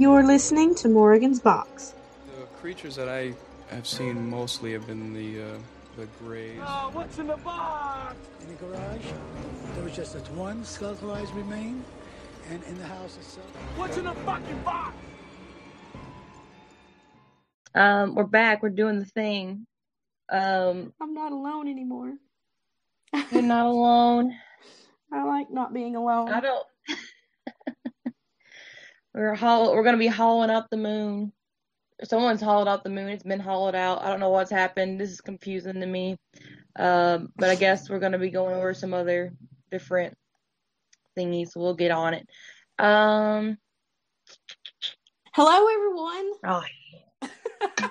[0.00, 1.94] You're listening to Morgan's Box.
[2.38, 3.34] The creatures that I
[3.68, 5.58] have seen mostly have been the uh,
[5.98, 6.58] the grays.
[6.62, 8.16] Oh, what's in the box?
[8.40, 9.04] In the garage,
[9.74, 11.84] there was just that one skeletal eyes remain,
[12.48, 13.44] and in the house itself.
[13.76, 14.94] What's in the fucking box?
[17.74, 18.62] Um, we're back.
[18.62, 19.66] We're doing the thing.
[20.30, 22.14] Um, I'm not alone anymore.
[23.30, 24.34] you're not alone.
[25.12, 26.32] I like not being alone.
[26.32, 26.66] I don't.
[29.14, 29.74] We're hollow.
[29.74, 31.32] We're gonna be hollowing out the moon.
[32.04, 33.08] Someone's hollowed out the moon.
[33.08, 34.02] It's been hollowed out.
[34.02, 35.00] I don't know what's happened.
[35.00, 36.16] This is confusing to me.
[36.76, 39.32] Um, but I guess we're gonna be going over some other
[39.70, 40.14] different
[41.18, 41.56] thingies.
[41.56, 42.28] We'll get on it.
[42.78, 43.58] Um.
[45.32, 46.62] Hello, everyone, Oh,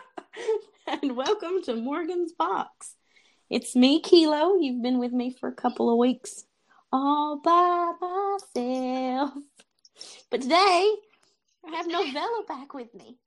[0.88, 2.96] and welcome to Morgan's Box.
[3.50, 4.58] It's me, Kilo.
[4.60, 6.44] You've been with me for a couple of weeks,
[6.92, 9.32] all by myself.
[10.30, 10.96] But today,
[11.66, 13.18] I have Novella back with me.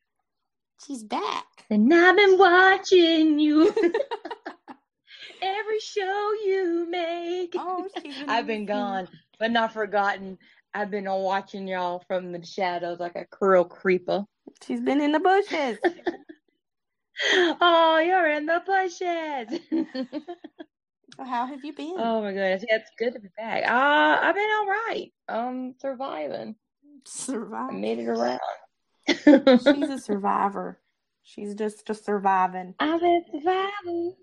[0.87, 1.47] She's back.
[1.71, 3.73] and I've been watching you.
[5.43, 7.55] Every show you make.
[7.57, 7.87] Oh,
[8.29, 10.39] I've been gone, but not forgotten.
[10.75, 14.25] I've been watching y'all from the shadows like a cruel creeper.
[14.67, 15.79] She's been in the bushes.
[17.61, 19.61] Oh, you're in the bushes.
[21.17, 21.95] So how have you been?
[21.99, 23.65] oh my goodness, yeah, it's good to be back.
[23.65, 25.13] Uh, I've been all right.
[25.29, 26.57] Um, surviving.
[27.05, 27.73] Survive.
[27.73, 28.41] made it around.
[29.07, 30.79] She's a survivor.
[31.23, 32.75] She's just just surviving.
[32.81, 34.15] I've been surviving.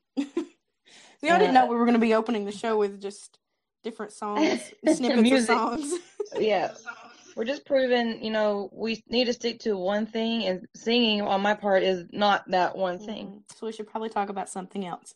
[1.22, 3.38] See, I didn't know we were going to be opening the show with just
[3.84, 5.50] different songs, snippets Music.
[5.50, 5.94] of songs.
[6.38, 6.72] Yeah.
[7.36, 11.40] We're just proving, you know, we need to stick to one thing, and singing on
[11.42, 13.28] my part is not that one thing.
[13.28, 13.58] Mhm.
[13.58, 15.14] So we should probably talk about something else.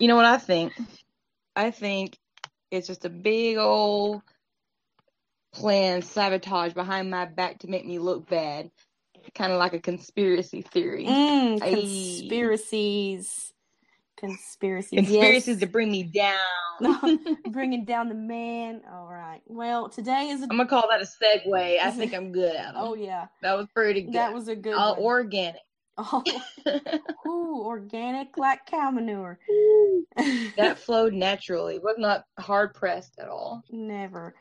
[0.00, 0.72] You know what I think?
[1.54, 2.16] I think
[2.70, 4.22] it's just a big old
[5.52, 8.70] plan sabotage behind my back to make me look bad.
[9.34, 11.04] Kind of like a conspiracy theory.
[11.06, 13.52] Mm, conspiracies.
[14.16, 14.98] Conspiracies.
[14.98, 16.38] Conspiracies to bring me down.
[17.50, 18.80] Bringing down the man.
[18.90, 19.40] All right.
[19.46, 20.44] Well, today is a.
[20.44, 21.78] I'm gonna call that a segue.
[21.80, 22.74] I think I'm good at it.
[22.76, 23.26] Oh, yeah.
[23.42, 24.14] that was pretty good.
[24.14, 25.04] That was a good All one.
[25.04, 25.60] organic.
[26.00, 26.22] Oh,
[27.26, 29.38] ooh, organic like cow manure.
[30.56, 31.74] that flowed naturally.
[31.76, 33.62] It was not hard pressed at all.
[33.70, 34.34] Never.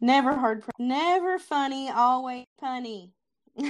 [0.00, 0.64] Never hard.
[0.78, 3.12] Never funny, always punny.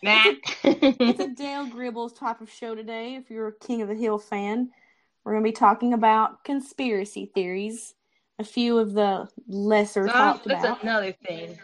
[0.00, 0.32] Nah.
[0.62, 3.16] It's a Dale Gribbles type of show today.
[3.16, 4.70] If you're a King of the Hill fan,
[5.24, 7.94] we're going to be talking about conspiracy theories.
[8.38, 10.82] A few of the lesser So talked that's about.
[10.84, 11.58] another thing.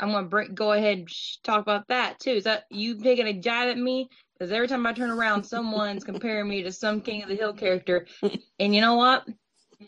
[0.00, 2.32] I'm gonna bring, go ahead and sh- talk about that too.
[2.32, 4.08] Is that you taking a jive at me?
[4.34, 7.52] Because every time I turn around, someone's comparing me to some King of the Hill
[7.52, 8.08] character,
[8.58, 9.24] and you know what?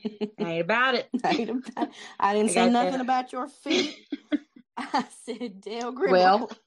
[0.40, 1.08] I ain't about it.
[1.24, 1.70] I didn't
[2.20, 3.00] I didn't I say nothing that.
[3.00, 3.96] about your feet.
[4.76, 6.12] I said Dale Gribble.
[6.12, 6.50] Well,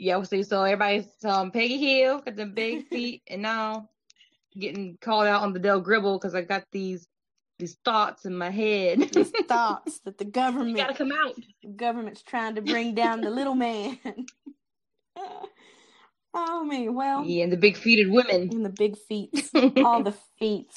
[0.00, 3.88] Yeah, see, so everybody saw um, Peggy Hill got the big feet, and now
[4.58, 7.06] getting called out on the Dale Gribble because I got these
[7.58, 9.00] these thoughts in my head.
[9.12, 11.34] These thoughts that the you government gotta come out.
[11.62, 13.98] the government's trying to bring down the little man.
[16.34, 18.48] oh me, well, Yeah, and the big feeted women.
[18.52, 19.50] and the big feet,
[19.84, 20.70] all the feet.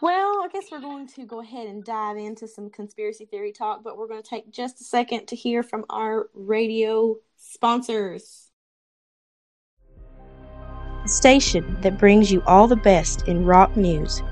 [0.00, 3.82] Well, I guess we're going to go ahead and dive into some conspiracy theory talk,
[3.84, 8.50] but we're going to take just a second to hear from our radio sponsors.
[11.02, 14.22] The station that brings you all the best in rock news.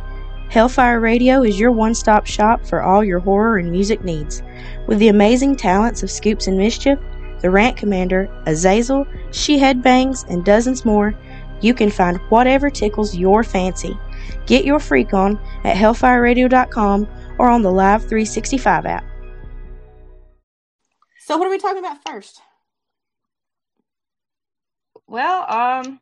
[0.48, 4.42] Hellfire Radio is your one stop shop for all your horror and music needs.
[4.86, 6.98] With the amazing talents of Scoops and Mischief,
[7.40, 11.14] the Rant Commander, Azazel, She Headbangs, and dozens more,
[11.60, 13.96] you can find whatever tickles your fancy.
[14.46, 19.04] Get your freak on at hellfireradio.com or on the Live 365 app.
[21.20, 22.40] So, what are we talking about first?
[25.06, 26.00] Well, um,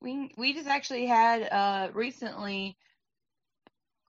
[0.00, 2.76] we we just actually had uh recently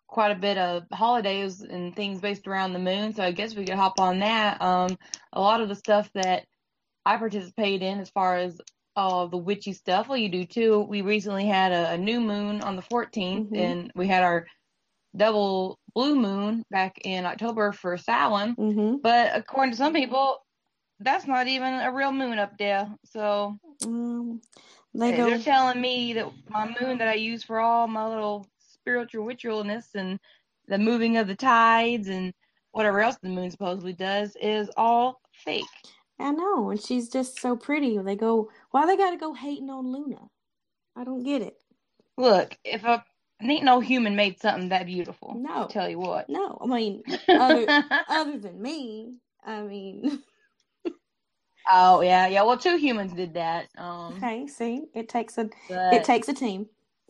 [0.07, 3.65] quite a bit of holidays and things based around the moon, so I guess we
[3.65, 4.61] could hop on that.
[4.61, 4.97] Um,
[5.33, 6.45] a lot of the stuff that
[7.05, 8.59] I participate in, as far as
[8.95, 10.79] all the witchy stuff, well, you do too.
[10.81, 13.57] We recently had a, a new moon on the 14th, Mhm.
[13.57, 14.45] and we had our
[15.15, 18.55] double blue moon back in October for Samhain.
[18.55, 18.97] Mm-hmm.
[19.01, 20.39] But according to some people,
[20.99, 22.89] that's not even a real moon up there.
[23.05, 24.41] So Um,
[24.93, 25.11] they.
[25.11, 29.95] They're telling me that my moon that I use for all my little spiritual ritualness
[29.95, 30.19] and
[30.67, 32.33] the moving of the tides and
[32.71, 35.65] whatever else the moon supposedly does is all fake.
[36.19, 37.97] I know, and she's just so pretty.
[37.97, 40.29] They go, why they gotta go hating on Luna?
[40.95, 41.57] I don't get it.
[42.17, 43.03] Look, if a
[43.41, 45.51] ain't no human made something that beautiful, No.
[45.51, 46.29] I'll tell you what.
[46.29, 47.67] No, I mean, other
[48.09, 49.15] other than me,
[49.45, 50.23] I mean,
[51.71, 52.43] Oh yeah, yeah.
[52.43, 53.67] Well, two humans did that.
[53.77, 56.67] Um, okay, see, it takes a but, it takes a team.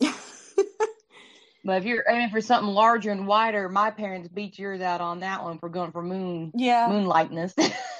[1.66, 5.20] but if you're aiming for something larger and wider, my parents beat yours out on
[5.20, 7.54] that one for going for moon yeah, moon likeness.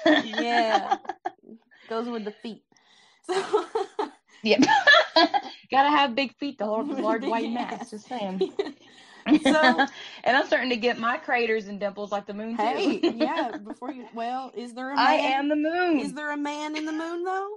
[0.05, 0.97] yeah,
[1.89, 2.63] goes with the feet.
[3.27, 3.65] So,
[4.43, 4.61] Yep.
[5.71, 7.89] Gotta have big feet to hold the large white mass.
[7.91, 8.39] Just saying.
[9.43, 9.85] So-
[10.23, 13.01] and I'm starting to get my craters and dimples like the moon too.
[13.15, 13.57] yeah.
[13.57, 15.05] Before you, well, is there a man?
[15.05, 15.99] I am the moon.
[15.99, 17.49] Is there a man in the moon though?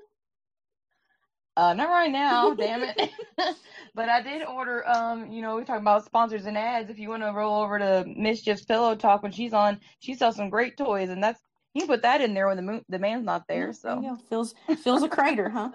[1.60, 3.10] Uh, not right now, damn it.
[3.94, 4.88] but I did order.
[4.88, 6.88] Um, you know, we talking about sponsors and ads.
[6.88, 10.36] If you want to roll over to Mischief's Pillow Talk when she's on, she sells
[10.36, 11.42] some great toys, and that's
[11.74, 13.74] you can put that in there when the moon, the man's not there.
[13.74, 14.16] So go.
[14.30, 15.72] fills fills a crater, huh?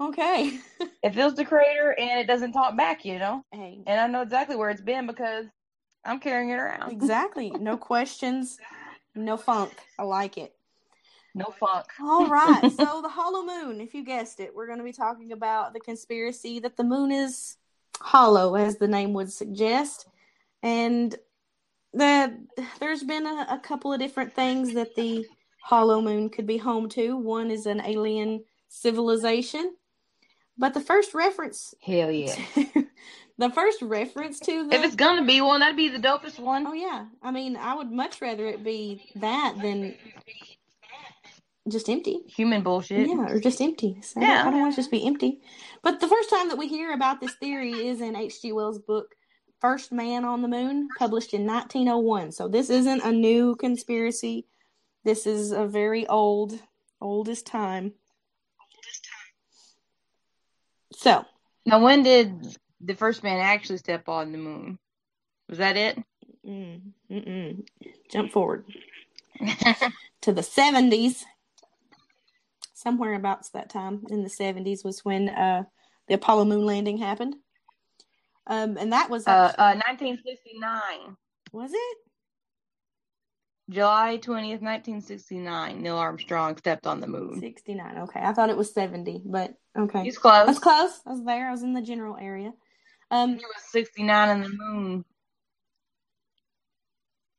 [0.00, 0.58] Okay.
[1.02, 3.42] it fills the crater and it doesn't talk back, you know.
[3.52, 5.44] hey, And I know exactly where it's been because
[6.02, 6.92] I'm carrying it around.
[6.92, 7.50] exactly.
[7.50, 8.58] No questions,
[9.14, 9.74] no funk.
[9.98, 10.55] I like it.
[11.36, 11.86] No funk.
[12.00, 12.72] All right.
[12.76, 15.80] So the hollow moon, if you guessed it, we're going to be talking about the
[15.80, 17.56] conspiracy that the moon is
[18.00, 20.06] hollow, as the name would suggest,
[20.62, 21.14] and
[21.92, 22.32] that
[22.80, 25.26] there's been a, a couple of different things that the
[25.62, 27.16] hollow moon could be home to.
[27.16, 29.74] One is an alien civilization,
[30.56, 32.34] but the first reference, Hell yeah.
[33.38, 36.66] the first reference to the If it's gonna be one, that'd be the dopest one.
[36.66, 37.06] Oh yeah.
[37.22, 39.94] I mean, I would much rather it be that than
[41.68, 42.20] just empty.
[42.28, 43.08] Human bullshit.
[43.08, 43.98] Yeah, or just empty.
[44.02, 44.38] So I Yeah.
[44.38, 45.40] don't, I don't want it to just be empty.
[45.82, 48.52] But the first time that we hear about this theory is in H.G.
[48.52, 49.14] Wells' book
[49.60, 52.32] First Man on the Moon, published in 1901.
[52.32, 54.46] So this isn't a new conspiracy.
[55.04, 56.58] This is a very old,
[57.00, 57.92] oldest time.
[58.60, 59.32] oldest time.
[60.92, 61.24] So,
[61.64, 64.78] Now, when did the first man actually step on the moon?
[65.48, 65.98] Was that it?
[66.46, 66.80] mm,
[67.10, 67.64] mm-mm.
[68.10, 68.64] jump forward
[70.22, 71.24] to the 70s.
[72.76, 75.62] Somewhere about that time in the 70s was when uh,
[76.08, 77.34] the Apollo moon landing happened.
[78.46, 81.16] Um, and that was uh, actually, uh, 1969,
[81.52, 81.96] was it?
[83.70, 85.80] July 20th, 1969.
[85.80, 87.40] Neil Armstrong stepped on the moon.
[87.40, 87.96] 69.
[87.96, 88.20] Okay.
[88.20, 90.02] I thought it was 70, but okay.
[90.04, 90.44] He's close.
[90.44, 91.00] That's close.
[91.06, 91.48] I was there.
[91.48, 92.52] I was in the general area.
[93.10, 95.04] Um, He was 69 on the moon.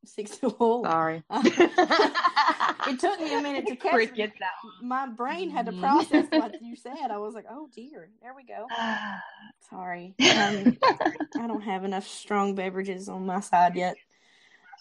[0.07, 0.47] 60.
[0.59, 1.23] Oh, Sorry.
[1.31, 4.51] it took me a minute to catch Crickets that
[4.81, 5.79] My brain had to Mhm.
[5.79, 7.11] process what you said.
[7.11, 8.09] I was like, oh dear.
[8.21, 8.67] There we go.
[9.69, 10.15] Sorry.
[10.19, 10.77] Um,
[11.37, 13.95] I don't have enough strong beverages on my side yet.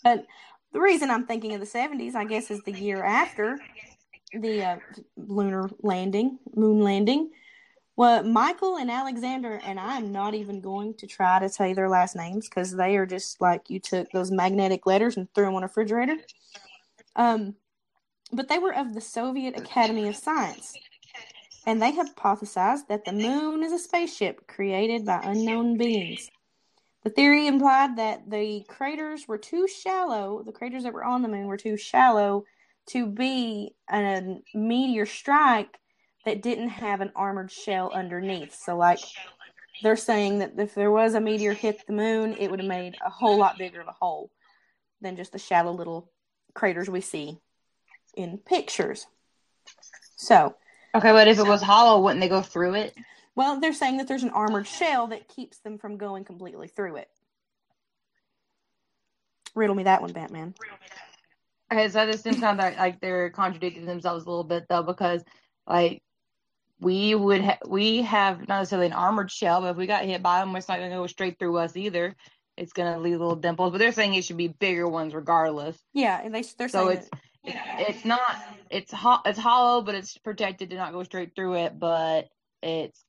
[0.05, 0.27] But
[0.73, 3.59] the reason I'm thinking of the 70s, I guess, is the year after
[4.33, 4.77] the uh,
[5.17, 7.31] lunar landing, moon landing.
[7.97, 11.89] Well, Michael and Alexander, and I'm not even going to try to tell you their
[11.89, 15.55] last names because they are just like you took those magnetic letters and threw them
[15.55, 16.19] on a refrigerator.
[17.17, 17.55] Um,
[18.33, 20.77] but they were of the Soviet Academy of Science,
[21.67, 26.29] and they hypothesized that the moon is a spaceship created by unknown beings.
[27.03, 31.29] The theory implied that the craters were too shallow, the craters that were on the
[31.29, 32.45] moon were too shallow
[32.89, 35.79] to be a meteor strike
[36.27, 38.55] that didn't have an armored shell underneath.
[38.55, 38.99] So, like,
[39.83, 42.97] they're saying that if there was a meteor hit the moon, it would have made
[43.05, 44.31] a whole lot bigger of a hole
[45.01, 46.11] than just the shallow little
[46.53, 47.39] craters we see
[48.17, 49.07] in pictures.
[50.17, 50.57] So,
[50.95, 52.95] Okay, but if it was hollow, wouldn't they go through it?
[53.37, 56.97] well, they're saying that there's an armored shell that keeps them from going completely through
[56.97, 57.09] it.
[59.55, 60.55] Riddle me that one, Batman.
[61.73, 64.83] Okay, so this seems kind of like, like they're contradicting themselves a little bit though,
[64.83, 65.23] because
[65.67, 66.03] like
[66.81, 70.23] we would ha- we have not necessarily an armored shell, but if we got hit
[70.23, 72.15] by them, it's not gonna go straight through us either.
[72.57, 75.79] It's gonna leave little dimples, but they're saying it should be bigger ones regardless.
[75.95, 77.09] Yeah, and they they're So saying it's
[77.45, 77.57] it,
[77.89, 78.21] it's not
[78.71, 81.79] it's ho- it's hollow, but it's protected to not go straight through it.
[81.79, 82.29] But
[82.63, 83.03] it's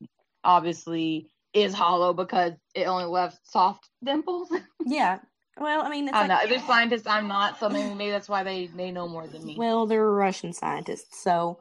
[0.44, 4.48] obviously is hollow because it only left soft dimples.
[4.86, 5.18] yeah.
[5.58, 6.56] Well, I mean, it's I don't like, know.
[6.56, 7.06] They're scientists.
[7.06, 9.56] I'm not, so maybe, maybe that's why they they know more than me.
[9.58, 11.58] well, they're Russian scientists, so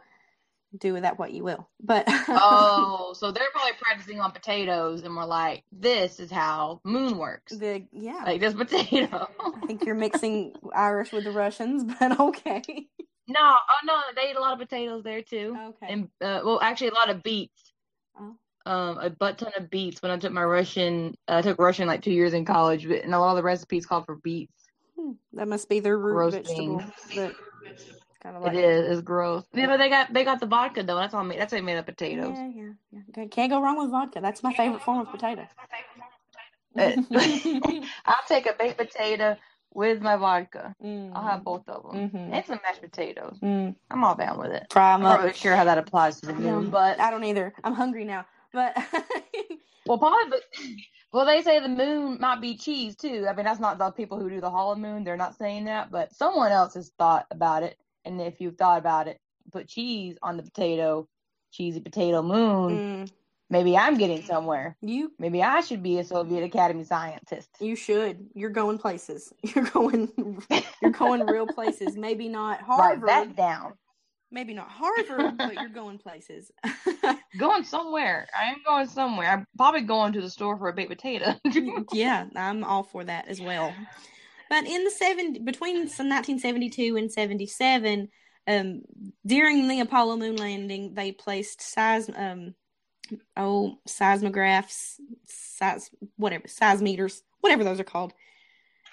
[0.78, 1.70] do with that what you will.
[1.82, 7.18] But Oh, so they're probably practicing on potatoes, and we're like, this is how moon
[7.18, 7.56] works.
[7.58, 9.28] the yeah, Like this potato.
[9.40, 12.62] I think you're mixing Irish with the Russians, but okay.
[13.28, 15.88] no, oh no, they eat a lot of potatoes there too, Okay.
[15.94, 17.72] and uh, well, actually a lot of beets.
[18.20, 18.36] Oh.
[18.66, 20.02] Um, a butt ton of beets.
[20.02, 23.14] When I took my Russian, I took Russian like two years in college, but, and
[23.16, 24.52] a lot of the recipes called for beets.
[25.00, 26.84] Hmm, That must be their root vegetable.
[28.22, 28.92] But kind of like It is.
[28.92, 29.46] It's gross.
[29.54, 30.96] Yeah, but they got they got the vodka though.
[30.98, 31.24] That's all.
[31.24, 32.38] Made, that's how they made up potatoes.
[32.38, 33.02] Yeah, yeah, yeah.
[33.12, 34.20] Okay, Can't go wrong with vodka.
[34.22, 35.48] That's my favorite form of potato.
[36.78, 36.92] Uh,
[38.06, 39.38] I'll take a baked potato
[39.74, 40.76] with my vodka.
[40.84, 41.12] Mm.
[41.16, 42.34] I'll have both of them Mhm.
[42.34, 43.38] and some mashed potatoes.
[43.44, 43.76] Mm.
[43.92, 44.70] I'm all down with it.
[44.70, 47.12] Try I'm 'em not really sure how that applies to the Yeah, moon, but I
[47.12, 47.54] don't either.
[47.64, 48.26] I'm hungry now.
[48.54, 48.76] But
[49.88, 50.40] well, probably.
[51.14, 53.28] Well, they say the moon might be cheese too.
[53.30, 55.04] I mean, that's not the people who do the hollow moon.
[55.04, 57.78] They're not saying that, but someone else has thought about it.
[58.08, 59.18] And if you've thought about it,
[59.52, 61.08] put cheese on the potato,
[61.52, 62.80] cheesy potato moon.
[62.80, 63.12] mm,
[63.50, 64.76] Maybe I'm getting somewhere.
[64.82, 67.50] you Maybe I should be a Soviet Academy scientist.
[67.62, 68.28] you should.
[68.34, 69.32] You're going places.
[69.44, 70.42] You're going
[70.82, 71.96] you're going real places.
[71.96, 73.04] Maybe not Harvard.
[73.04, 73.74] Write that down.
[74.30, 76.52] Maybe not Harvard, but you're going places.
[77.40, 78.28] Going somewhere.
[78.38, 79.30] I am going somewhere.
[79.30, 81.36] I'm probably going to the store for a baked potato.
[81.94, 83.74] yeah, I'm all for that as well.
[84.50, 88.10] But in the seven between some 1972 and 77,
[88.48, 88.82] um,
[89.26, 92.56] during the Apollo moon landing, they placed seis um,
[93.36, 98.14] oh seismographs, seis whatever seismeters, whatever those are called,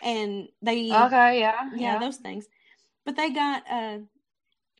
[0.03, 2.47] and they okay, yeah, yeah, those things.
[3.05, 3.99] But they got uh,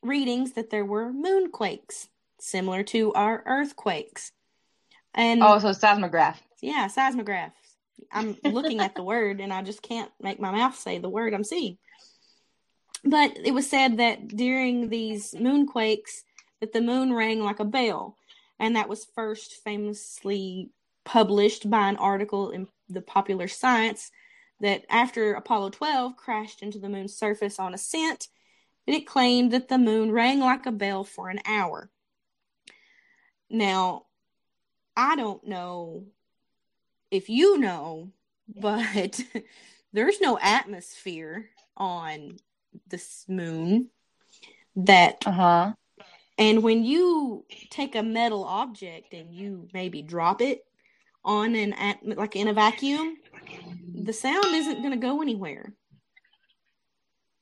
[0.03, 2.07] readings that there were moonquakes
[2.39, 4.33] similar to our earthquakes,
[5.13, 6.41] and Oh, so seismograph.
[6.61, 7.64] yeah, seismographs.
[8.11, 11.33] I'm looking at the word and I just can't make my mouth say the word
[11.33, 11.77] I'm seeing.
[13.03, 16.23] But it was said that during these moonquakes
[16.59, 18.17] that the moon rang like a bell,
[18.59, 20.71] and that was first famously
[21.03, 24.11] published by an article in the Popular Science
[24.61, 28.29] that after Apollo 12 crashed into the moon's surface on ascent,
[28.87, 31.89] it claimed that the moon rang like a bell for an hour.
[33.49, 34.05] Now,
[34.95, 36.05] I don't know
[37.15, 38.11] if you know,
[38.47, 39.21] but
[39.93, 42.37] there's no atmosphere on
[42.87, 43.89] this moon
[44.75, 45.73] that Uh huh.
[46.37, 50.65] and when you take a metal object and you maybe drop it
[51.23, 53.17] on an at like in a vacuum,
[53.93, 55.73] the sound isn't going to go anywhere.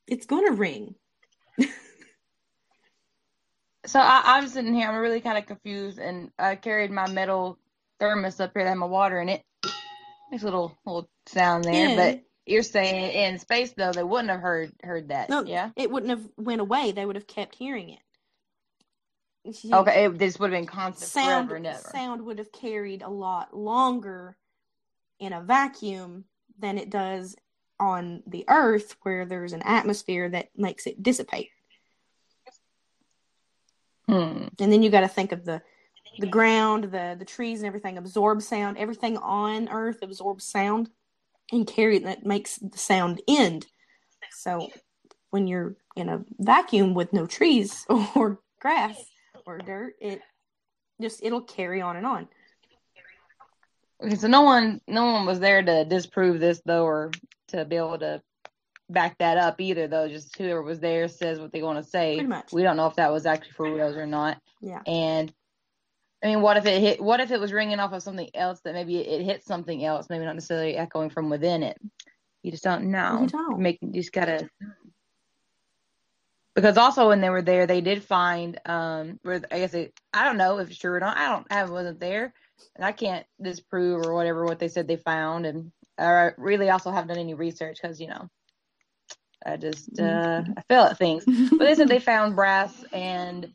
[0.07, 0.95] It's going to ring.
[3.85, 4.87] So I, I'm sitting here.
[4.89, 7.59] I'm really kind of confused, and I carried my metal
[7.99, 9.43] thermos up here that had my water in it.
[10.31, 11.95] A little little sound there, Yeah.
[11.95, 15.29] but you're saying in space though they wouldn't have heard heard that.
[15.29, 15.69] No, yeah.
[15.75, 16.91] it wouldn't have went away.
[16.91, 17.99] They would have kept hearing it.
[19.73, 23.53] Okay, it, this would have been constant sound forever sound would have carried a lot
[23.55, 24.37] longer
[25.19, 26.23] in a vacuum
[26.57, 27.35] than it does
[27.79, 31.49] on the earth where there's an atmosphere that makes it dissipate
[34.07, 34.47] Hmm.
[34.59, 35.61] and then you got to think of the
[36.19, 40.89] the ground the the trees and everything absorb sound everything on earth absorbs sound
[41.51, 43.65] and carry that makes the sound end
[44.31, 44.69] so
[45.31, 48.95] when you're in a vacuum with no trees or grass
[49.45, 50.21] or dirt it
[51.01, 52.27] just it'll carry on and on
[54.03, 57.11] Okay, so no one no one was there to disprove this though, or
[57.49, 58.21] to be able to
[58.89, 60.09] back that up either though.
[60.09, 62.15] Just whoever was there says what they want to say.
[62.15, 62.51] Pretty much.
[62.51, 64.41] We don't know if that was actually for reals or not.
[64.61, 65.33] yeah And
[66.23, 67.01] I mean, what if it hit?
[67.01, 69.83] What if it was ringing off of something else that maybe it, it hit something
[69.83, 71.77] else, maybe not necessarily echoing from within it.
[72.43, 73.21] You just don't know.
[73.21, 73.59] You don't.
[73.59, 74.49] Make you just gotta.
[76.55, 80.23] Because also when they were there, they did find um, where I guess it, I
[80.23, 81.17] don't know if it's true or not.
[81.17, 82.33] I don't, I wasn't there,
[82.75, 86.91] and I can't disprove or whatever what they said they found, and I really also
[86.91, 88.29] haven't done any research because you know,
[89.45, 91.25] I just uh, I fail at things.
[91.25, 93.51] But they said they found brass and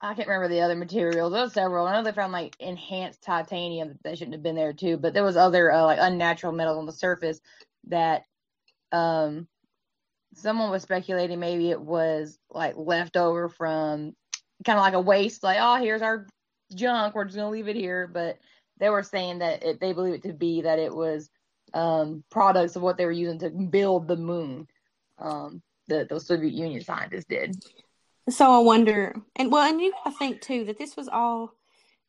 [0.00, 1.32] I can't remember the other materials.
[1.32, 1.86] There was several.
[1.86, 5.24] I know they found like enhanced titanium that shouldn't have been there too, but there
[5.24, 7.40] was other uh, like unnatural metals on the surface
[7.88, 8.24] that
[8.92, 9.46] um
[10.34, 14.14] someone was speculating maybe it was like left over from
[14.64, 16.26] kind of like a waste, like oh here's our
[16.74, 18.08] junk, we're just gonna leave it here.
[18.12, 18.38] But
[18.78, 21.30] they were saying that it, they believe it to be that it was
[21.72, 24.66] um products of what they were using to build the moon.
[25.18, 27.56] Um, the the Soviet Union scientists did.
[28.28, 31.52] So I wonder, and well, and you I think too that this was all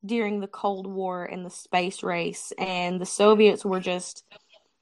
[0.05, 4.23] during the Cold War and the space race, and the Soviets were just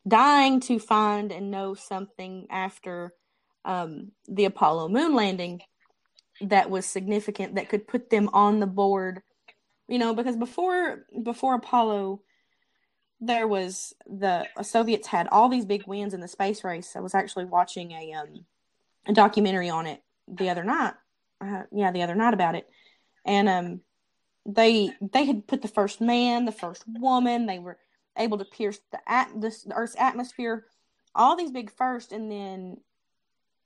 [0.08, 3.14] dying to find and know something after
[3.66, 5.62] um, the Apollo moon landing
[6.42, 9.22] that was significant that could put them on the board.
[9.88, 12.22] You know, because before before Apollo,
[13.20, 16.96] there was the Soviets had all these big wins in the space race.
[16.96, 18.46] I was actually watching a um,
[19.08, 20.94] a documentary on it the other night
[21.44, 22.68] uh, yeah, the other night about it,
[23.26, 23.82] and um,
[24.46, 27.46] they they had put the first man, the first woman.
[27.46, 27.78] They were
[28.18, 30.66] able to pierce the at this the Earth's atmosphere,
[31.16, 32.78] all these big first, and then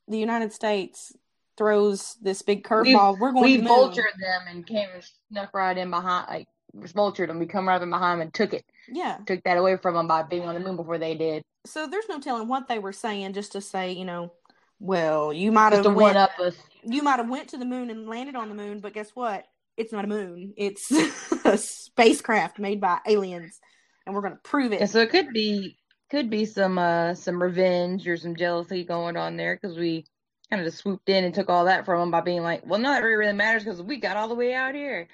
[0.08, 1.14] the United States
[1.58, 3.18] throws this big curveball.
[3.20, 7.28] We're going we to vultured them and came and snuck right in behind, like vultured
[7.28, 7.40] them.
[7.40, 9.18] we come right in behind them and took it, Yeah.
[9.26, 11.42] took that away from them by being on the moon before they did.
[11.66, 14.32] So there's no telling what they were saying just to say, you know,
[14.80, 16.56] well, you might have went, up us.
[16.84, 19.46] you might have went to the moon and landed on the moon, but guess what?
[19.76, 20.54] It's not a moon.
[20.58, 20.92] It's
[21.46, 23.60] a spacecraft made by aliens,
[24.06, 24.82] and we're going to prove it.
[24.82, 25.78] And so it could be
[26.10, 30.06] could be some uh some revenge or some jealousy going on there because we
[30.50, 32.80] kind of just swooped in and took all that from them by being like, well,
[32.80, 35.08] not really really matters because we got all the way out here.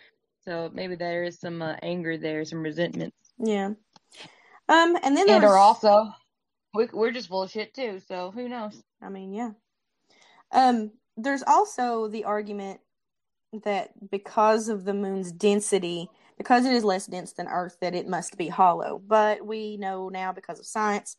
[0.45, 3.71] So maybe there is some uh, anger there, some resentment, Yeah.
[4.69, 6.13] Um, and then there and or was, also
[6.73, 8.01] we, we're just bullshit too.
[8.07, 8.81] So who knows?
[9.03, 9.51] I mean, yeah.
[10.51, 12.79] Um, there's also the argument
[13.63, 18.07] that because of the moon's density, because it is less dense than Earth, that it
[18.07, 19.01] must be hollow.
[19.05, 21.17] But we know now because of science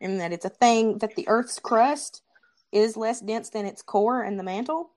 [0.00, 2.22] and that it's a thing that the Earth's crust
[2.72, 4.90] is less dense than its core and the mantle.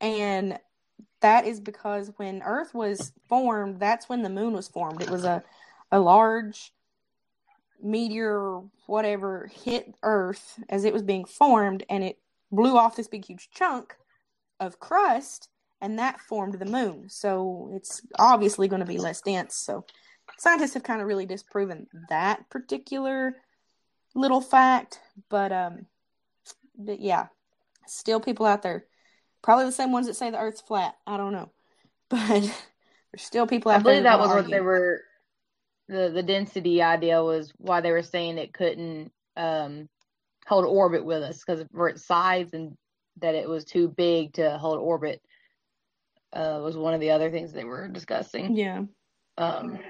[0.00, 0.58] And
[1.22, 5.02] that is because when Earth was formed, that's when the moon was formed.
[5.02, 5.42] It was a,
[5.90, 6.72] a large
[7.82, 12.18] meteor or whatever hit Earth as it was being formed, and it
[12.50, 13.96] blew off this big, huge chunk
[14.58, 15.48] of crust,
[15.80, 17.08] and that formed the moon.
[17.08, 19.56] So it's obviously going to be less dense.
[19.56, 19.84] So
[20.38, 23.36] scientists have kind of really disproven that particular
[24.14, 25.86] little fact, but um,
[26.76, 27.26] but yeah,
[27.86, 28.86] still people out there,
[29.42, 30.96] probably the same ones that say the Earth's flat.
[31.06, 31.50] I don't know,
[32.08, 35.02] but there's still people out I believe there that was what they were.
[35.90, 39.88] The the density idea was why they were saying it couldn't um
[40.46, 42.76] hold orbit with us because for its size and
[43.18, 45.20] that it was too big to hold orbit.
[46.32, 48.54] Uh, was one of the other things they were discussing.
[48.54, 48.84] Yeah,
[49.36, 49.80] Um,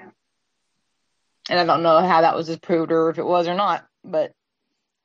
[1.50, 4.33] and I don't know how that was disproved or if it was or not, but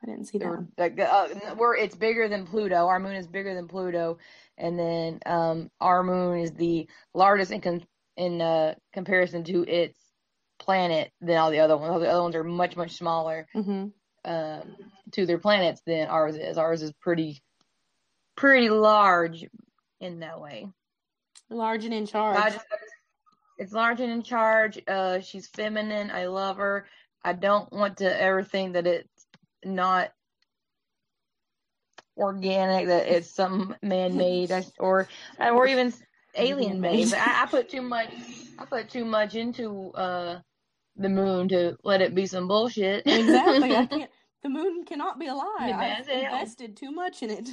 [0.01, 2.87] I didn't see that like uh, we're it's bigger than Pluto.
[2.87, 4.17] Our moon is bigger than Pluto,
[4.57, 9.99] and then um our moon is the largest in con- in uh comparison to its
[10.65, 11.91] planet than all the other ones.
[11.91, 13.87] All the other ones are much much smaller hmm
[14.25, 14.75] um
[15.11, 16.57] to their planets than ours is.
[16.57, 17.41] Ours is pretty
[18.35, 19.45] pretty large
[19.99, 20.67] in that way.
[21.49, 22.53] Large and in charge.
[23.57, 24.81] It's large and in charge.
[24.87, 26.11] Uh, she's feminine.
[26.11, 26.87] I love her.
[27.23, 29.27] I don't want to ever think that it's
[29.63, 30.11] not
[32.17, 35.07] organic, that it's some man-made or
[35.39, 35.93] or even
[36.35, 37.13] alien-made.
[37.13, 38.09] I, I put too much.
[38.57, 40.39] I put too much into uh
[40.95, 43.05] the moon to let it be some bullshit.
[43.05, 43.75] Exactly.
[43.75, 44.11] I can't.
[44.43, 45.73] The moon cannot be a lie.
[45.75, 47.49] I've invested too much in it.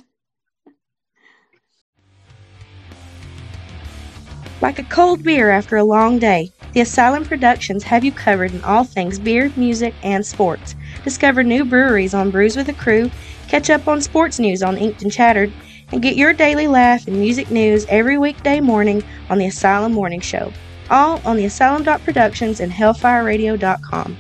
[4.61, 8.63] Like a cold beer after a long day, the Asylum Productions have you covered in
[8.63, 10.75] all things beer, music, and sports.
[11.03, 13.11] Discover new breweries on Brews with a Crew,
[13.49, 15.53] catch up on sports news on Inked and Chattered,
[15.91, 20.21] and get your daily laugh and music news every weekday morning on the Asylum Morning
[20.21, 20.53] Show.
[20.91, 24.17] All on the Asylum Productions and HellfireRadio.com.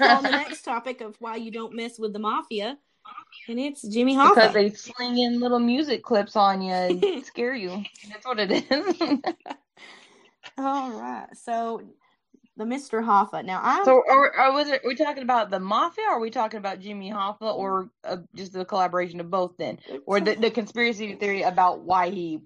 [0.00, 2.78] on the next topic of why you don't mess with the mafia,
[3.48, 4.34] and it's Jimmy Hoffa.
[4.34, 7.84] because they sling in little music clips on you and scare you.
[8.08, 8.94] That's what it is.
[10.58, 11.80] All right, so
[12.56, 13.04] the Mr.
[13.04, 13.44] Hoffa.
[13.44, 16.20] Now I'm So, are, are, was it, are we talking about the mafia, or are
[16.20, 19.56] we talking about Jimmy Hoffa, or uh, just the collaboration of both?
[19.58, 22.40] Then, or the, the conspiracy theory about why he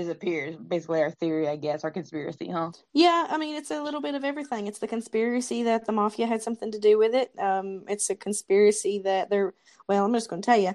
[0.00, 0.56] disappears?
[0.56, 2.72] Basically, our theory, I guess, our conspiracy, huh?
[2.92, 4.66] yeah, I mean it's a little bit of everything.
[4.66, 7.30] It's the conspiracy that the mafia had something to do with it.
[7.38, 9.54] Um, it's a conspiracy that they're.
[9.88, 10.72] Well, I'm just going to tell you,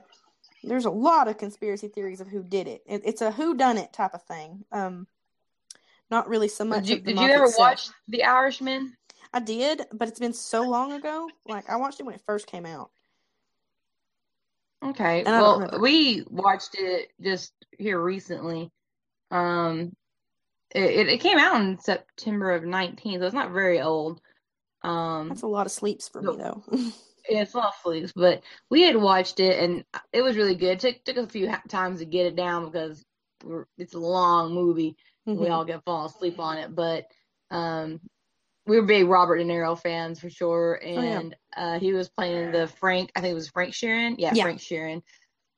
[0.64, 2.84] there's a lot of conspiracy theories of who did it.
[2.86, 4.66] it it's a who done it type of thing.
[4.72, 5.08] Um,
[6.12, 6.86] not really so much.
[6.86, 7.60] Did you, did you ever itself.
[7.60, 8.96] watch The Irishman?
[9.34, 11.28] I did, but it's been so long ago.
[11.48, 12.92] Like I watched it when it first came out.
[14.84, 18.72] Okay, And I don't well, we watched it just here recently.
[19.32, 19.94] Um,
[20.74, 24.22] it, it, came out in September of 19, so it's not very old.
[24.84, 26.64] Um, That's a lot of sleeps for me though.
[27.28, 29.84] Yeah, it's of sleeps, but we had watched it and
[30.14, 30.74] it was really good.
[30.74, 33.04] It took took a few ha- times to get it down because
[33.44, 34.96] we're, it's a long movie.
[35.26, 35.52] We Mhm.
[35.52, 37.06] all get fall asleep on it, but
[37.50, 38.00] um,
[38.68, 40.80] we were big Robert De Niro fans for sure.
[40.84, 41.20] yeah.
[41.20, 43.12] And uh, he was playing the Frank.
[43.16, 44.16] I think it was Frank Sheeran.
[44.20, 44.44] Yeah, Yeah.
[44.44, 45.02] Frank Sheeran.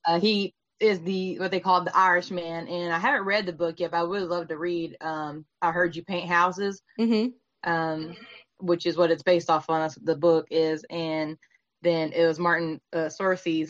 [0.06, 3.80] Uh, he is the what they call the Irishman, and I haven't read the book
[3.80, 4.98] yet, but I would love to read.
[5.02, 7.34] Um, I heard you paint houses Mhm.
[7.64, 8.16] um,
[8.60, 9.82] which is what it's based off on.
[9.82, 11.38] That's the book is, and
[11.82, 13.10] then it was Martin uh.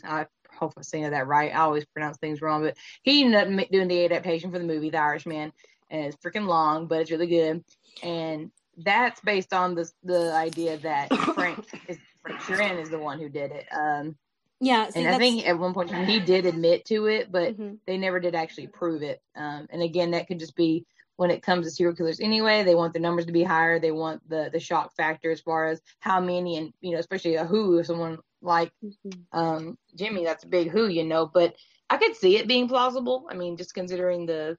[0.04, 0.26] I
[0.58, 1.54] hope I'm saying that right.
[1.54, 4.90] I always pronounce things wrong, but he ended up doing the adaptation for the movie
[4.90, 5.54] The Irishman,
[5.90, 7.64] and it's freaking long, but it's really good.
[8.04, 13.20] And that's based on the the idea that Frank is Frank Sheeran is the one
[13.20, 13.66] who did it.
[13.72, 14.18] Um,
[14.60, 17.80] Yeah, see, and I think at one point he did admit to it, but Mhm.
[17.86, 19.22] they never did actually prove it.
[19.36, 20.86] Um, and again, that could just be
[21.18, 22.64] when it comes to serial killers anyway.
[22.64, 23.80] They want the numbers to be higher.
[23.80, 27.36] They want the the shock factor as far as how many, and you know, especially
[27.36, 29.26] a who, someone like Mhm.
[29.32, 31.28] um, Jimmy, that's a big who, you know.
[31.28, 31.56] But
[31.90, 33.28] I could see it being plausible.
[33.30, 34.58] I mean, just considering the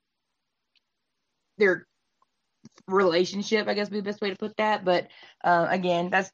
[1.58, 1.86] their
[2.86, 4.84] relationship, I guess would be the best way to put that.
[4.84, 5.08] But
[5.44, 6.30] uh, again, that's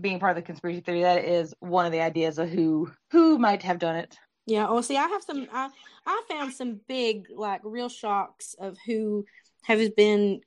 [0.00, 1.02] being part of the conspiracy theory.
[1.02, 4.18] That is one of the ideas of who who might have done it.
[4.46, 4.68] Yeah.
[4.70, 5.46] Well, see, I have some.
[5.52, 5.68] I
[6.06, 9.24] I found some big, like, real shocks of who
[9.62, 10.40] have been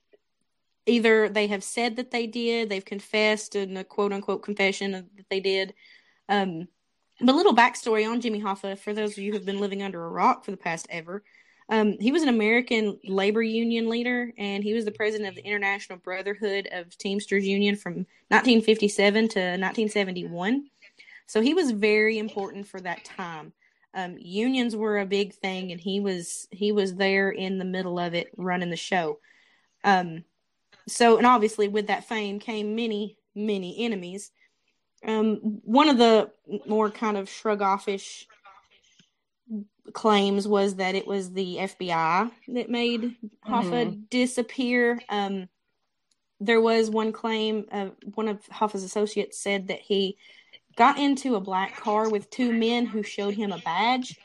[0.86, 5.26] either they have said that they did, they've confessed in a quote unquote confession that
[5.30, 5.74] they did.
[6.28, 6.68] Um,
[7.20, 9.82] but a little backstory on Jimmy Hoffa for those of you who have been living
[9.82, 11.22] under a rock for the past ever.
[11.68, 15.44] Um, he was an American labor union leader, and he was the president of the
[15.44, 20.68] International Brotherhood of Teamsters Union from 1957 to 1971.
[21.26, 23.52] So he was very important for that time.
[23.94, 27.98] Um, unions were a big thing, and he was he was there in the middle
[27.98, 29.18] of it, running the show.
[29.82, 30.24] Um,
[30.86, 34.30] so, and obviously, with that fame came many many enemies.
[35.04, 36.30] Um, one of the
[36.66, 38.26] more kind of shrug offish
[39.92, 45.00] claims was that it was the FBI that made Hoffa disappear.
[45.08, 45.48] Um,
[46.40, 50.18] there was one claim, uh, one of Hoffa's associates said that he
[50.76, 54.18] got into a black car with two men who showed him a badge,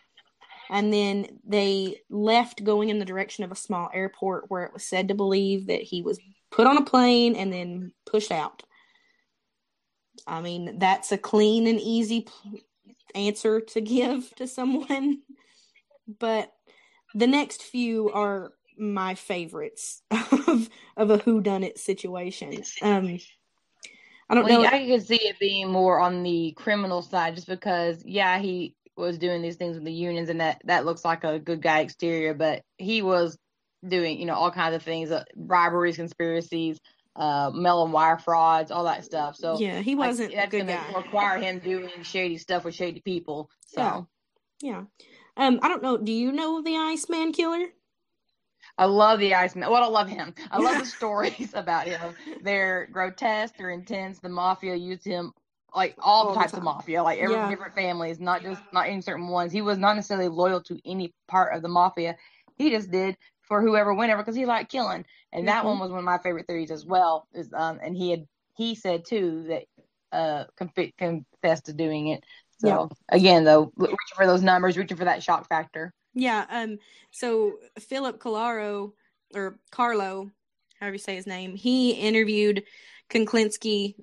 [0.70, 4.84] and then they left going in the direction of a small airport where it was
[4.84, 8.64] said to believe that he was put on a plane and then pushed out.
[10.28, 12.28] I mean, that's a clean and easy
[13.16, 15.22] answer to give to someone,
[16.20, 16.52] but
[17.14, 20.02] the next few are my favorites
[20.48, 22.64] of of a who done it situation.
[22.82, 23.20] Um,
[24.30, 24.70] I don't Well, know.
[24.70, 29.18] I could see it being more on the criminal side, just because, yeah, he was
[29.18, 32.34] doing these things with the unions, and that that looks like a good guy exterior,
[32.34, 33.38] but he was
[33.88, 36.80] doing, you know, all kinds of things, uh, briberies, conspiracies,
[37.16, 39.36] uh, mail and wire frauds, all that stuff.
[39.36, 43.50] So yeah, he wasn't a that's gonna require him doing shady stuff with shady people.
[43.68, 44.02] So Yeah.
[44.62, 44.84] Yeah.
[45.38, 45.98] Um, I don't know.
[45.98, 47.68] Do you know the Iceman killer?
[48.78, 49.70] I love the Iceman.
[49.70, 50.34] Well, I love him.
[50.50, 52.14] I love the stories about him.
[52.42, 53.56] They're grotesque.
[53.58, 54.20] They're intense.
[54.20, 55.34] The mafia used him
[55.76, 57.50] like all, All types of mafia, like every Yeah.
[57.50, 59.52] different families, not just not any certain ones.
[59.52, 62.18] He was not necessarily loyal to any part of the mafia.
[62.58, 63.16] He just did
[63.52, 65.04] for whoever, whenever, because he liked killing.
[65.34, 65.72] And that Mhm.
[65.72, 67.28] one was one of my favorite theories as well.
[67.34, 69.66] Is um, and he had he said too that
[70.14, 72.24] uh conf- confessed to doing it.
[72.60, 72.88] So Yeah.
[73.10, 75.94] again, though, reaching for those numbers, reaching for that shock factor.
[76.14, 76.46] Yeah.
[76.50, 76.80] Um.
[77.12, 78.94] So Philip Colaro
[79.36, 80.32] or Carlo,
[80.80, 82.64] however you say his name, he interviewed
[83.10, 83.96] Kuklinski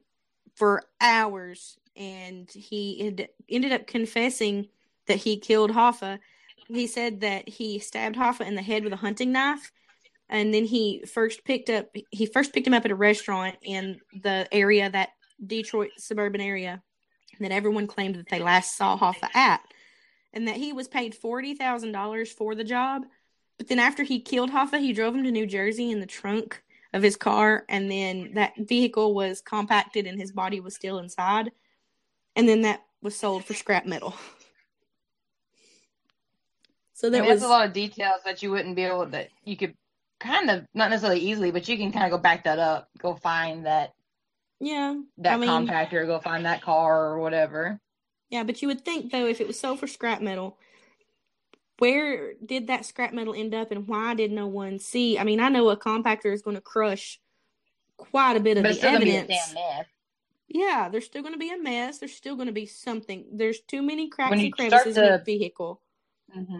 [0.56, 3.16] for hours, and he
[3.48, 4.68] ended up confessing
[5.06, 6.18] that he killed Hoffa.
[6.68, 9.72] He said that he stabbed Hoffa in the head with a hunting knife,
[10.28, 14.00] and then he first picked up he first picked him up at a restaurant in
[14.22, 15.10] the area that
[15.44, 16.82] Detroit suburban area
[17.40, 19.60] that everyone claimed that they last saw Hoffa at
[20.32, 23.04] and that he was paid forty thousand dollars for the job.
[23.56, 26.62] But then after he killed Hoffa, he drove him to New Jersey in the trunk
[26.92, 31.50] of his car, and then that vehicle was compacted and his body was still inside,
[32.36, 34.14] and then that was sold for scrap metal.
[36.98, 39.56] So I mean, was a lot of details that you wouldn't be able to you
[39.56, 39.74] could
[40.18, 43.14] kind of not necessarily easily, but you can kind of go back that up, go
[43.14, 43.92] find that
[44.58, 47.78] yeah, that I mean, compactor, go find that car or whatever.
[48.30, 50.58] Yeah, but you would think though, if it was sold for scrap metal,
[51.78, 55.20] where did that scrap metal end up, and why did no one see?
[55.20, 57.20] I mean, I know a compactor is going to crush
[57.96, 59.54] quite a bit of But the still gonna be a evidence.
[60.48, 61.98] Yeah, there's still going to be a mess.
[61.98, 63.26] There's still going to be something.
[63.32, 65.80] There's too many cracks and crevices in to- the vehicle.
[66.32, 66.56] hmm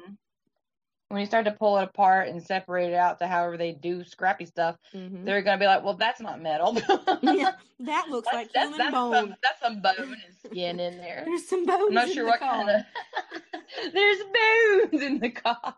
[1.11, 4.05] When you start to pull it apart and separate it out to however they do
[4.05, 6.75] scrappy stuff, hmm they're gonna be like, "Well, that's not metal.
[7.23, 9.13] yeah, that looks that's, like that's, human that's bone.
[9.15, 12.41] some that's some bone and skin in there." There's some bones I'm not sure what
[12.41, 12.65] car.
[12.65, 12.71] kind
[13.85, 13.93] of.
[13.95, 15.75] There's bones in the car.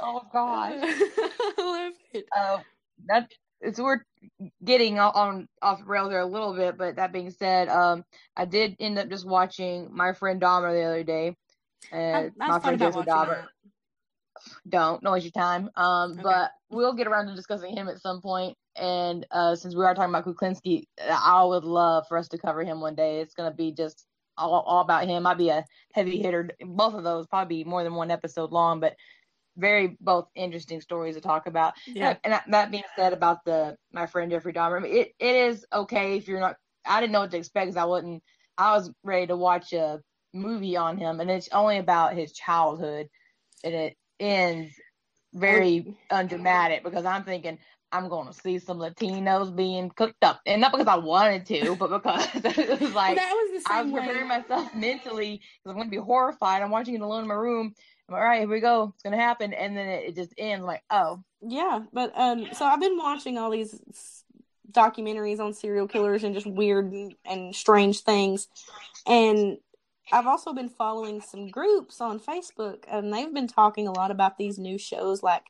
[0.00, 0.74] oh gosh.
[0.78, 2.26] I love it.
[2.36, 2.58] Uh,
[3.06, 4.02] that it's we're
[4.64, 8.04] getting on, on off rails there a little bit, but that being said, um,
[8.36, 11.36] I did end up just watching my friend Dahmer the other day.
[11.92, 13.46] Uh, I, my friend watching Dahmer.
[14.68, 15.70] Don't waste your time.
[15.76, 16.22] Um, Okay.
[16.22, 18.56] but we'll get around to discussing him at some point.
[18.76, 22.64] And uh, since we are talking about Kuklinski, I would love for us to cover
[22.64, 23.20] him one day.
[23.20, 25.22] It's gonna be just all, all about him.
[25.22, 26.50] Might be a heavy hitter.
[26.60, 28.96] Both of those probably more than one episode long, but
[29.56, 31.74] very both interesting stories to talk about.
[31.86, 32.16] Yeah.
[32.24, 35.36] And that, that being said about the my friend Jeffrey Dahmer, I mean, it it
[35.36, 36.56] is okay if you're not.
[36.84, 38.22] I didn't know what to expect because I wasn't
[38.58, 40.00] I was ready to watch a
[40.34, 43.08] movie on him, and it's only about his childhood,
[43.62, 44.74] and it ends
[45.32, 47.58] very undramatic because I'm thinking
[47.92, 51.76] I'm going to see some Latinos being cooked up, and not because I wanted to,
[51.76, 54.00] but because it was like that was the I was way.
[54.06, 56.62] preparing myself mentally because I'm going to be horrified.
[56.62, 57.72] I'm watching it alone in my room.
[58.08, 58.92] I'm all right, here we go.
[58.94, 62.48] It's going to happen, and then it, it just ends like, oh, Yeah, but um,
[62.52, 63.80] so I've been watching all these
[64.72, 68.48] documentaries on serial killers and just weird and, and strange things,
[69.06, 69.56] and
[70.12, 74.36] I've also been following some groups on Facebook, and they've been talking a lot about
[74.38, 75.42] these new shows like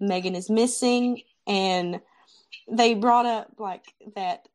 [0.00, 2.00] Megan is Missing, and
[2.70, 3.84] they brought up like
[4.16, 4.48] that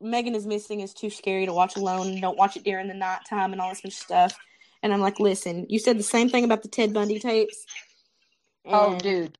[0.00, 2.20] Megan is Missing is too scary to watch alone.
[2.20, 4.38] Don't watch it during the nighttime and all this kind of stuff.
[4.82, 7.66] And I'm like, listen, you said the same thing about the Ted Bundy tapes.
[8.64, 9.36] oh, dude,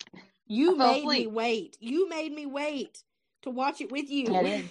[0.46, 1.76] You made me wait.
[1.80, 3.02] You made me wait
[3.42, 4.26] to watch it with you.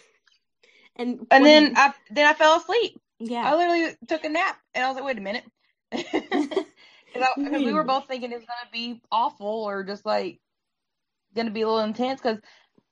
[0.97, 3.00] And and when- then I then I fell asleep.
[3.45, 5.45] I literally took a nap, and I was like, wait a minute.
[7.13, 10.39] Because we were both thinking it's gonna be awful or just like
[11.36, 12.21] gonna be a little intense.
[12.21, 12.39] Because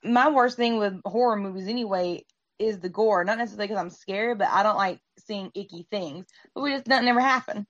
[0.04, 2.24] my worst thing with horror movies anyway
[2.58, 3.24] is the gore.
[3.24, 6.26] Not necessarily because I'm scared, but I don't like seeing icky things.
[6.54, 7.66] But we just nothing ever happened.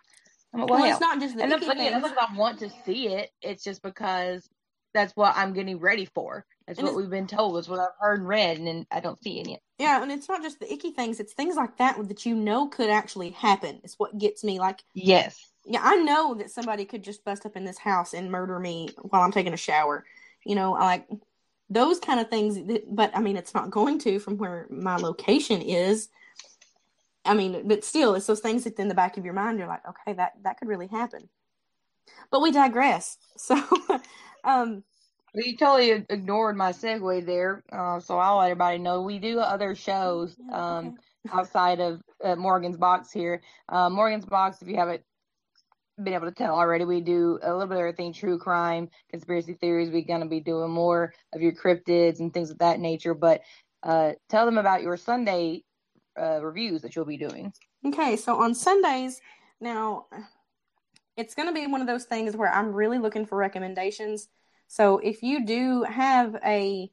[0.52, 2.02] I'm like, well, well, it's not just the and icky again, that's things.
[2.02, 3.30] not because I want to see it.
[3.40, 4.48] It's just because
[4.92, 6.44] that's what I'm getting ready for.
[6.70, 7.56] That's And what we've been told.
[7.56, 9.60] That's what I've heard and read, and then I don't see it yet.
[9.78, 11.18] Yeah, and it's not just the icky things.
[11.18, 13.80] It's things like that that you know could actually happen.
[13.82, 14.60] It's what gets me.
[14.60, 15.50] Like, Yes.
[15.64, 18.88] yeah, I know that somebody could just bust up in this house and murder me
[19.02, 20.04] while I'm taking a shower.
[20.44, 21.08] You know, like
[21.68, 22.54] those kind of things.
[22.66, 26.08] that- But I mean, it's not going to from where my location is.
[27.24, 29.68] I mean, but still, it's those things that in the back of your mind, you're
[29.68, 31.28] like, okay, that that could really happen.
[32.30, 33.16] But we digress.
[33.36, 33.60] So,
[34.44, 34.84] um,
[35.34, 39.74] you totally ignored my segue there, uh, so I'll let everybody know we do other
[39.74, 40.96] shows um,
[41.32, 43.42] outside of uh, Morgan's Box here.
[43.68, 45.02] Uh, Morgan's Box, if you haven't
[46.02, 49.54] been able to tell already, we do a little bit of everything true crime, conspiracy
[49.54, 49.90] theories.
[49.90, 53.14] We're going to be doing more of your cryptids and things of that nature.
[53.14, 53.42] But
[53.82, 55.62] uh, tell them about your Sunday
[56.20, 57.52] uh, reviews that you'll be doing.
[57.86, 59.20] Okay, so on Sundays,
[59.60, 60.06] now
[61.16, 64.28] it's going to be one of those things where I'm really looking for recommendations.
[64.70, 66.92] So if you do have a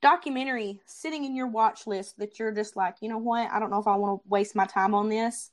[0.00, 3.68] documentary sitting in your watch list that you're just like, you know what, I don't
[3.68, 5.50] know if I want to waste my time on this,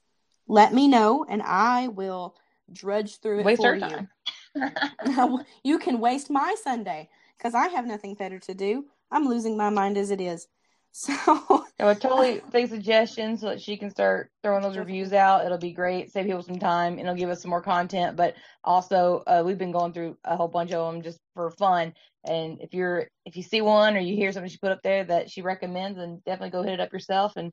[0.47, 2.37] let me know and I will
[2.71, 4.07] drudge through it Waste for you.
[5.65, 8.85] you can waste my Sunday because I have nothing better to do.
[9.11, 10.47] I'm losing my mind as it is.
[10.91, 11.13] So
[11.79, 15.45] I would totally take suggestions so that she can start throwing those reviews out.
[15.45, 18.17] It'll be great, save people some time, and it'll give us some more content.
[18.17, 21.93] But also, uh, we've been going through a whole bunch of them just for fun.
[22.25, 25.03] And if you're if you see one or you hear something she put up there
[25.03, 27.51] that she recommends, then definitely go hit it up yourself and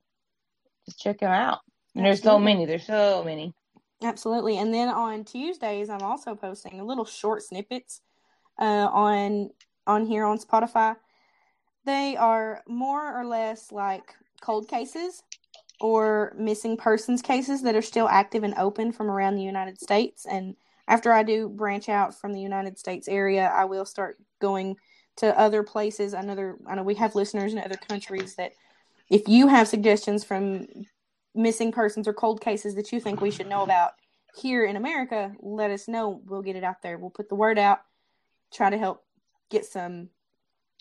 [0.86, 1.60] just check them out.
[1.94, 2.66] And there's so many.
[2.66, 3.52] There's so many.
[4.02, 4.58] Absolutely.
[4.58, 8.00] And then on Tuesdays, I'm also posting a little short snippets
[8.58, 9.50] uh, on
[9.86, 10.96] on here on Spotify.
[11.84, 15.22] They are more or less like cold cases
[15.80, 20.26] or missing persons cases that are still active and open from around the United States.
[20.26, 20.56] And
[20.88, 24.76] after I do branch out from the United States area, I will start going
[25.16, 26.12] to other places.
[26.12, 28.52] Another, I know we have listeners in other countries that
[29.10, 30.66] if you have suggestions from
[31.34, 33.92] missing persons or cold cases that you think we should know about
[34.36, 36.20] here in America, let us know.
[36.26, 36.98] We'll get it out there.
[36.98, 37.80] We'll put the word out,
[38.52, 39.04] try to help
[39.50, 40.08] get some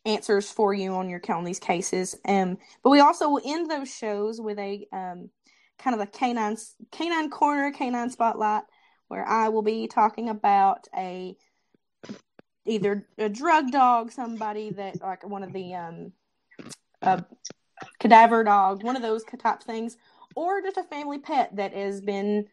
[0.06, 2.16] answers for you on your these cases.
[2.26, 5.30] Um, but we also will end those shows with a um,
[5.80, 6.58] kind of a canine
[6.92, 8.64] canine corner, canine spotlight,
[9.08, 11.36] where I will be talking about a
[12.66, 16.14] either a drug dog, somebody that like one of the um,
[17.02, 17.24] a
[18.00, 19.98] cadaver dog, one of those type things,
[20.36, 22.48] or just a family pet that has been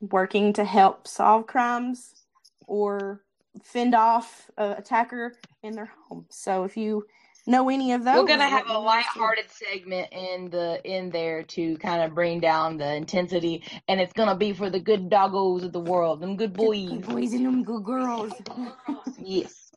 [0.00, 2.24] working to help solve crimes
[2.66, 3.23] or
[3.62, 6.26] fend off a attacker in their home.
[6.28, 7.06] So if you
[7.46, 11.76] know any of those, We're gonna have a lighthearted segment in the in there to
[11.76, 15.72] kind of bring down the intensity, and it's gonna be for the good doggos of
[15.72, 16.88] the world, them good boys.
[16.88, 18.32] Good boys and them good girls.
[19.18, 19.72] Yes.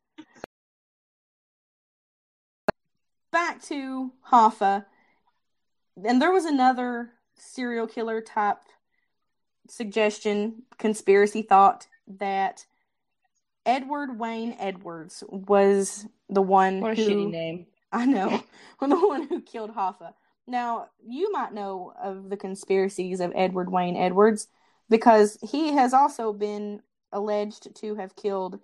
[3.31, 4.85] Back to Hoffa,
[6.03, 8.59] and there was another serial killer type
[9.69, 12.65] suggestion, conspiracy thought that
[13.67, 17.67] Edward Wayne Edwards was the one What a who shitty name.
[17.91, 18.41] I know,
[18.81, 20.13] the one who killed Hoffa.
[20.47, 24.47] Now, you might know of the conspiracies of Edward Wayne Edwards
[24.89, 28.59] because he has also been alleged to have killed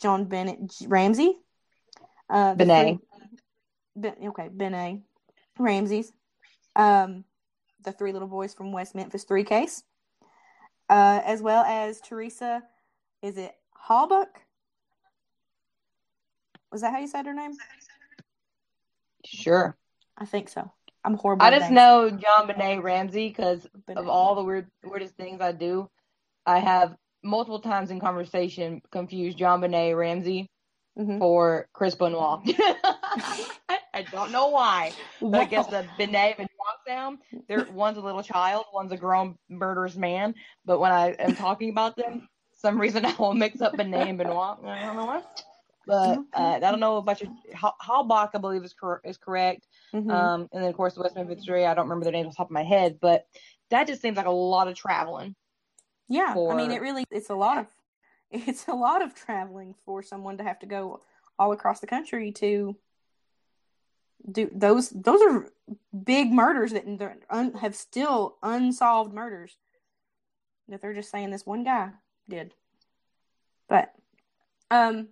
[0.00, 1.36] John Bennett Ramsey.
[2.28, 2.98] Uh, Benet.
[3.96, 5.00] Ben, okay, Benet
[5.58, 6.12] Ramsey's.
[6.76, 7.24] Um,
[7.82, 9.82] the three little boys from West Memphis Three case,
[10.88, 12.62] uh, as well as Teresa.
[13.22, 13.54] Is it
[13.88, 14.26] Halbach?
[16.72, 17.52] Was that how you said her name?
[19.24, 19.76] Sure.
[20.16, 20.70] I think so.
[21.04, 21.44] I'm horrible.
[21.44, 21.74] I just names.
[21.74, 23.66] know JonBenét Ramsey because
[23.96, 25.88] of all the weird weirdest things I do.
[26.46, 30.50] I have multiple times in conversation confused JonBenét Ramsey
[30.98, 31.18] Mhm.
[31.18, 32.40] for Chris Benoit.
[33.94, 34.92] I, don't know why.
[35.20, 36.50] But I guess the Benet Benoit
[36.86, 40.34] sound, they're one's a little child, one's a grown murderous man.
[40.64, 42.28] But when I am talking about them,
[42.60, 44.58] some reason I will mix up Benet and Benoit.
[44.64, 45.22] I don't know why.
[45.86, 49.66] But uh, I don't know about your Hal- Halbach, I believe is cor- is correct.
[49.94, 50.10] Mhm.
[50.10, 51.64] Um, and then of course the West Memphis Three.
[51.64, 53.26] I don't remember the names off the top of my head, but
[53.70, 55.34] that just seems like a lot of traveling.
[56.08, 57.66] Yeah, I mean, it really it's a lot of
[58.30, 61.00] it's a lot of traveling for someone to have to go
[61.38, 62.76] all across the country to
[64.30, 64.90] do those.
[64.90, 65.48] Those are
[66.04, 66.84] big murders that
[67.30, 69.56] un, have still unsolved murders
[70.68, 71.90] that they're just saying this one guy
[72.28, 72.54] did.
[73.68, 73.92] But
[74.70, 75.08] um,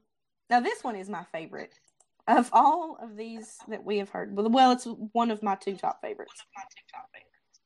[0.50, 1.72] now this one is my favorite
[2.26, 4.36] of all of these that we have heard.
[4.36, 6.44] Well, well, it's one of my two top favorites.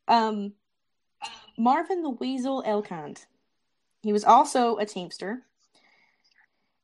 [0.07, 0.53] Um,
[1.59, 3.27] Marvin the Weasel Elkind.
[4.03, 5.43] He was also a Teamster.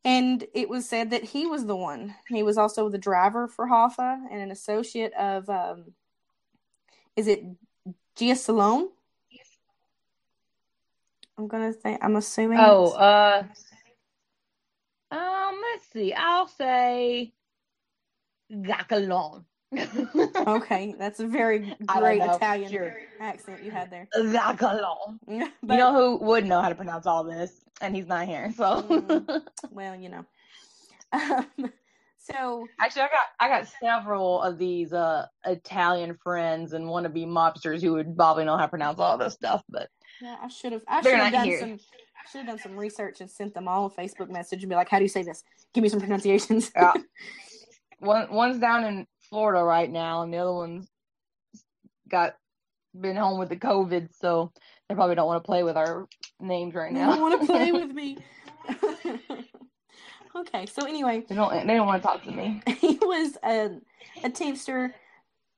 [0.05, 2.15] And it was said that he was the one.
[2.29, 5.93] He was also the driver for Hoffa and an associate of, um,
[7.17, 7.45] is it
[8.17, 8.89] Gia Salone?
[11.39, 12.59] I'm gonna say I'm assuming.
[12.61, 13.45] Oh, uh,
[15.13, 16.13] um, let's see.
[16.13, 17.33] I'll say
[18.53, 19.45] Gacalon.
[20.47, 22.97] okay, that's a very great Italian sure.
[23.21, 24.09] accent you had there.
[24.17, 25.19] Gacalon.
[25.29, 28.53] You know who would know how to pronounce all this, and he's not here.
[28.57, 29.43] So Mm.
[29.71, 30.25] well, you know.
[31.13, 31.73] Um,
[32.19, 37.81] so actually, I got I got several of these uh Italian friends and wannabe mobsters
[37.81, 39.89] who would probably know how to pronounce all this stuff, but
[40.21, 40.83] Yeah, I should have.
[40.89, 41.61] I should have done here.
[41.61, 41.79] some.
[42.31, 44.89] Should have done some research and sent them all a Facebook message and be like,
[44.89, 45.43] "How do you say this?
[45.73, 46.93] Give me some pronunciations." Yeah.
[48.01, 50.89] one one's down in Florida right now, and the other one's
[52.09, 52.35] got
[52.99, 54.53] been home with the COVID, so
[54.89, 56.07] they probably don't want to play with our
[56.41, 57.13] names right they now.
[57.13, 58.19] don't want to play with me.
[60.37, 61.67] okay, so anyway, They don't.
[61.67, 62.63] They don't want to talk to me.
[62.81, 63.71] he was a
[64.25, 64.95] a teamster,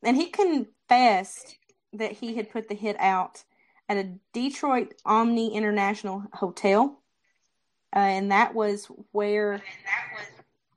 [0.05, 1.57] and he confessed
[1.95, 3.43] that he had put the hit out
[3.91, 7.03] at a Detroit Omni International hotel,
[7.95, 9.61] uh, and that was where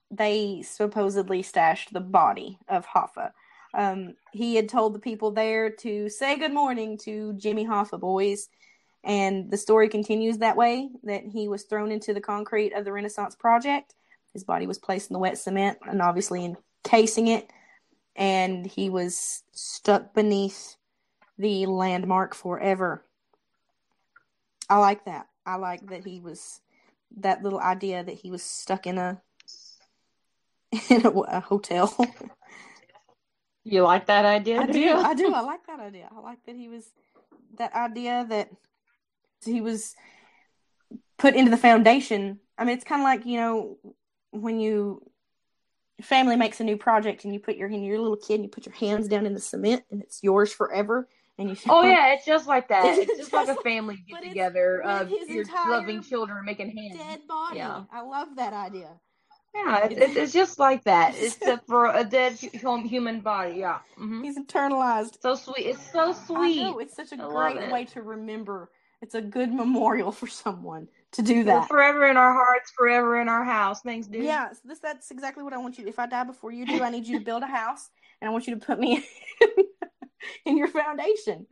[0.09, 3.31] they supposedly stashed the body of Hoffa.
[3.75, 8.49] Um, he had told the people there to say good morning to Jimmy Hoffa, boys.
[9.03, 12.91] And the story continues that way that he was thrown into the concrete of the
[12.91, 13.93] Renaissance Project.
[14.33, 17.51] His body was placed in the wet cement and obviously encasing it.
[18.15, 20.77] And he was stuck beneath
[21.43, 23.03] the landmark forever.
[24.69, 25.27] I like that.
[25.45, 26.61] I like that he was
[27.17, 29.21] that little idea that he was stuck in a
[30.89, 31.95] in a, a hotel.
[33.65, 34.59] You like that idea?
[34.59, 34.93] I do.
[34.93, 35.33] I do.
[35.33, 36.09] I like that idea.
[36.13, 36.85] I like that he was
[37.57, 38.49] that idea that
[39.45, 39.95] he was
[41.17, 42.41] put into the foundation.
[42.57, 43.77] I mean, it's kind of like you know
[44.31, 45.01] when you
[46.01, 48.49] family makes a new project and you put your and you're little kid and you
[48.49, 52.13] put your hands down in the cement and it's yours forever and you Oh yeah,
[52.13, 52.97] it's just like that.
[52.97, 56.97] It's It's just like a family get together of your loving children making hands.
[56.97, 57.57] dead body.
[57.57, 57.83] Yeah.
[57.91, 58.89] I love that idea.
[59.55, 61.15] Yeah, it's, it's, just like that.
[61.15, 63.57] except for a dead human body.
[63.59, 63.79] Yeah.
[63.95, 65.21] hmm He's internalized.
[65.21, 65.67] So sweet.
[65.67, 66.61] It's so I sweet.
[66.61, 68.71] know it's such a I great way to remember.
[69.01, 71.67] It's a good memorial for someone to do that.
[71.67, 73.81] forever in our hearts, forever in our house.
[73.81, 74.23] Thanks, dude.
[74.23, 75.85] Yeah, so this that's exactly what I want you.
[75.87, 77.89] If I die before you do, I need you to build a house,
[78.21, 79.05] and I want you to put me
[80.45, 81.47] in your foundation.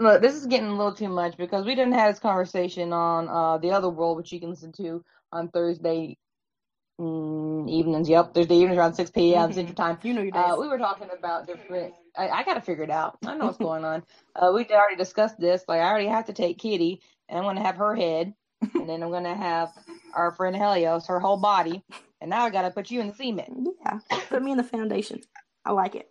[0.00, 3.28] Look, this is getting a little too much because we didn't have this conversation on
[3.28, 6.16] uh the other world, which you can listen to on Thursday
[7.00, 8.08] mm, evenings.
[8.08, 9.50] Yep, Thursday evenings around six p.m.
[9.50, 9.54] Mhm.
[9.54, 9.98] Central Time.
[10.02, 10.42] You know your days.
[10.42, 11.94] Uh, we were talking about different.
[12.16, 13.18] I, I got to figure it out.
[13.26, 14.02] I know what's going on.
[14.36, 15.64] Uh, we already discussed this.
[15.68, 18.34] Like, I already have to take Kitty, and I'm going to have her head,
[18.74, 19.70] and then I'm going to have
[20.14, 21.82] our friend Helios, her whole body,
[22.20, 23.68] and now I got to put you in the cement.
[23.84, 25.20] yeah, put me in the foundation.
[25.64, 26.08] I like it.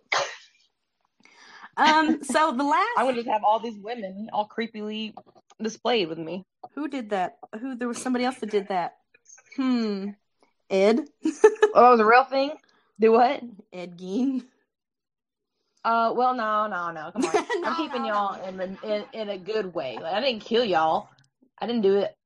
[1.78, 2.22] Um.
[2.24, 5.14] So the last going to just have all these women all creepily
[5.62, 6.44] displayed with me.
[6.74, 7.38] who did that?
[7.60, 8.96] Who there was somebody else that did that.
[9.56, 10.10] Hmm.
[10.70, 11.00] Ed.
[11.74, 12.52] Oh, that was a real thing.
[12.98, 13.42] Do what?
[13.72, 14.42] Ed Gein.
[15.84, 17.10] Uh, well, no, no, no.
[17.12, 17.46] Come on.
[17.60, 18.44] No, I'm keeping no, y'all no.
[18.48, 19.96] in, the, in in a good way.
[20.00, 21.08] Like, I didn't kill y'all.
[21.58, 22.16] I didn't do it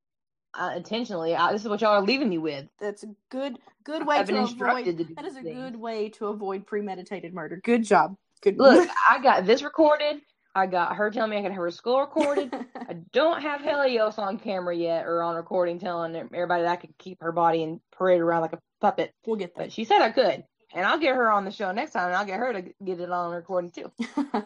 [0.54, 1.34] uh, intentionally.
[1.34, 2.66] I, this is what y'all are leaving me with.
[2.80, 4.84] That's a good good way I've to avoid.
[4.84, 5.56] to That is a things.
[5.56, 7.60] good way to avoid premeditated murder.
[7.62, 8.16] Good job.
[8.46, 10.20] Look, I got this recorded.
[10.54, 12.52] I got her telling me I can have her school recorded.
[12.76, 16.96] I don't have Helios on camera yet or on recording telling everybody that I could
[16.98, 19.14] keep her body and parade around like a puppet.
[19.26, 19.72] we'll get But that.
[19.72, 20.44] she said I could.
[20.74, 23.00] And I'll get her on the show next time and I'll get her to get
[23.00, 23.90] it on recording too.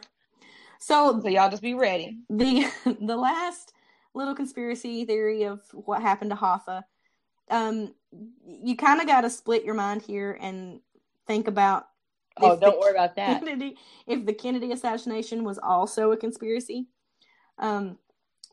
[0.79, 2.19] so So y'all just be ready.
[2.29, 2.67] the
[3.01, 3.73] the last
[4.15, 6.83] little conspiracy theory of what happened to Hoffa,
[7.51, 7.95] um,
[8.47, 10.81] you kind of got to split your mind here and
[11.27, 11.87] think about.
[12.41, 13.41] Oh, if don't worry about that.
[13.41, 13.77] Kennedy,
[14.07, 16.87] if the Kennedy assassination was also a conspiracy,
[17.59, 17.99] um,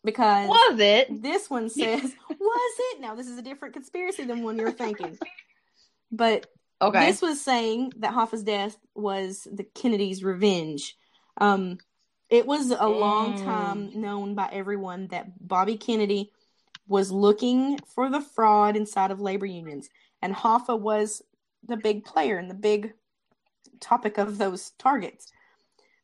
[0.04, 1.22] because Was it?
[1.22, 2.02] this one says
[2.40, 3.02] was it?
[3.02, 5.18] Now this is a different conspiracy than one you're thinking,
[6.12, 6.48] but
[6.82, 7.08] Okay.
[7.08, 10.98] this was saying that Hoffa's death was the Kennedys' revenge.
[11.38, 11.78] Um,
[12.30, 13.44] it was a long Mm.
[13.46, 16.32] time known by everyone that Bobby Kennedy
[16.88, 19.90] was looking for the fraud inside of labor unions,
[20.22, 21.22] and Hoffa was
[21.66, 22.94] the big player and the big
[23.84, 25.32] topic of those targets.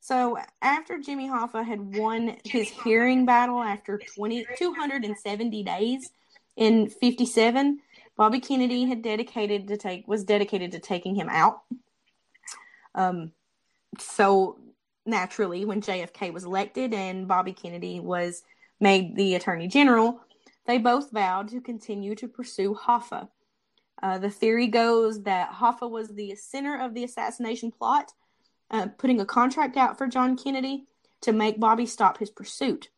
[0.02, 6.12] So after Jimmy Hoffa had won his hearing battle after 20, 270 days
[6.56, 7.80] in 57,
[8.16, 11.62] Bobby Kennedy had dedicated to take was dedicated to taking him out.
[12.96, 13.32] Um,
[13.98, 14.58] so
[15.06, 18.44] naturally, when JFK was elected and Bobby Kennedy was
[18.80, 20.22] made the Attorney General,
[20.66, 23.30] they both vowed to continue to pursue Hoffa.
[24.02, 28.14] Uh, the theory goes that Hoffa was the center of the assassination plot,
[28.72, 30.86] uh, putting a contract out for John Kennedy
[31.22, 32.90] to make Bobby stop his pursuit.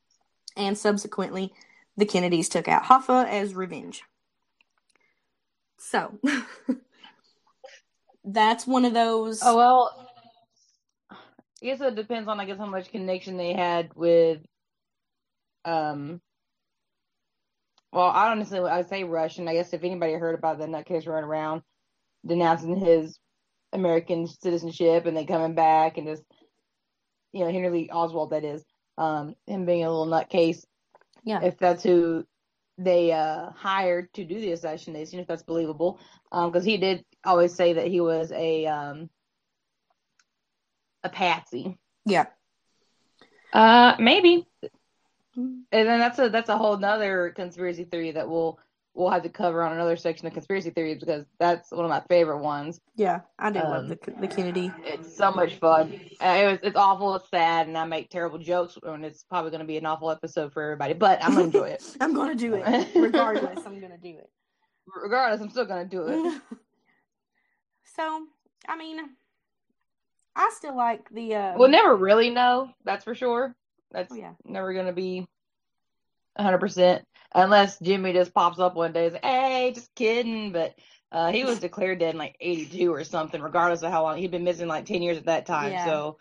[0.55, 1.53] And subsequently,
[1.97, 4.03] the Kennedys took out Hoffa as revenge.
[5.77, 6.19] So,
[8.23, 9.41] that's one of those.
[9.43, 10.07] Oh well,
[11.09, 11.15] I
[11.63, 14.41] guess it depends on I guess how much connection they had with,
[15.65, 16.21] um.
[17.91, 19.47] Well, I don't necessarily I say Russian.
[19.47, 21.61] I guess if anybody heard about the nutcase running around
[22.25, 23.19] denouncing his
[23.73, 26.23] American citizenship and then coming back and just,
[27.33, 28.63] you know, Henry Lee Oswald that is,
[28.97, 30.63] um, him being a little nutcase.
[31.23, 31.41] Yeah.
[31.43, 32.25] If that's who
[32.77, 35.99] they uh hired to do the assassination, if that's believable,
[36.31, 39.09] um, because he did always say that he was a um
[41.03, 41.77] a patsy.
[42.05, 42.25] yeah.
[43.53, 44.47] Uh, maybe.
[45.35, 48.59] And then that's a that's a whole nother conspiracy theory that we'll
[48.93, 52.01] we'll have to cover on another section of conspiracy theories because that's one of my
[52.09, 52.81] favorite ones.
[52.95, 54.71] Yeah, I do love Um, the the Kennedy.
[54.83, 55.99] It's so much fun.
[56.21, 59.51] Uh, it was it's awful, it's sad, and I make terrible jokes, and it's probably
[59.51, 60.93] going to be an awful episode for everybody.
[60.93, 63.65] But I'm gonna enjoy it I'm gonna do it regardless.
[63.65, 64.29] I'm gonna do it.
[65.01, 65.39] regardless.
[65.41, 66.41] I'm still gonna do it.
[67.95, 68.25] so,
[68.67, 68.99] I mean,
[70.35, 71.35] I still like the.
[71.35, 72.71] Uh, We'll never really know.
[72.83, 73.55] That's for sure.
[73.91, 74.33] That's Oh, yeah.
[74.45, 75.27] never going to be
[76.39, 77.01] 100%
[77.33, 80.51] unless Jimmy just pops up one day and says, hey, just kidding.
[80.51, 80.75] But
[81.11, 84.17] uh, he was declared dead in like 82 or something, regardless of how long.
[84.17, 85.71] He'd been missing like 10 years at that time.
[85.71, 85.85] Yeah.
[85.85, 86.17] So,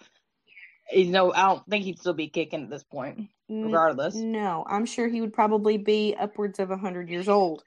[0.93, 4.17] you know, I don't think he'd still be kicking at this point, regardless.
[4.17, 7.63] No, I'm sure he would probably be upwards of hundred years old.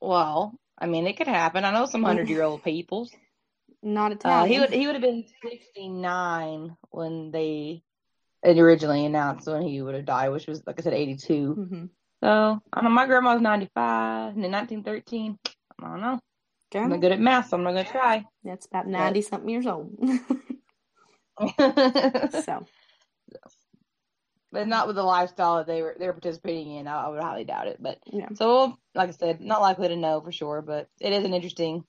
[0.00, 1.64] Well, I mean, it could happen.
[1.64, 3.14] I know some 100 year old peoples.
[3.82, 4.52] Not Uh, Italian.
[4.52, 7.82] he would he would have been 69 when they
[8.42, 11.52] had originally announced when he would have died, which was, like I said, 82.
[11.54, 11.84] hmm
[12.22, 15.38] So I know my grandma was 95 in 1913.
[15.82, 16.20] I don't know.
[16.74, 18.24] I'm not good at math, so I'm not gonna try.
[18.44, 19.92] That's about ninety something years old.
[22.44, 22.66] So,
[24.52, 26.86] but not with the lifestyle that they were they were participating in.
[26.86, 27.78] I, I would highly doubt it.
[27.80, 28.28] But yeah.
[28.34, 31.84] so, like I said, not likely to know for sure, but it is an interesting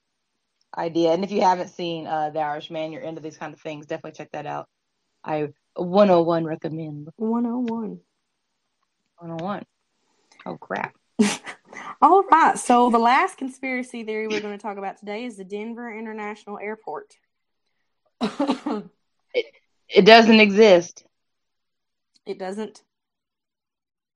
[0.77, 1.11] idea.
[1.11, 4.17] And if you haven't seen uh, The Irishman, you're into these kind of things, definitely
[4.17, 4.67] check that out.
[5.23, 7.99] I 101 recommend 101.
[9.17, 9.65] 101.
[10.45, 10.95] Oh crap.
[12.01, 12.57] All right.
[12.57, 16.57] So, the last conspiracy theory we're going to talk about today is the Denver International
[16.59, 17.17] Airport.
[19.93, 21.03] It doesn't exist.
[22.25, 22.81] it doesn't.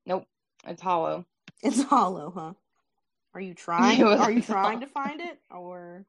[0.05, 0.25] Nope.
[0.65, 1.25] It's hollow.
[1.61, 2.53] It's hollow, huh?
[3.33, 4.01] Are you trying?
[4.01, 4.61] Are you hollow.
[4.61, 6.05] trying to find it, or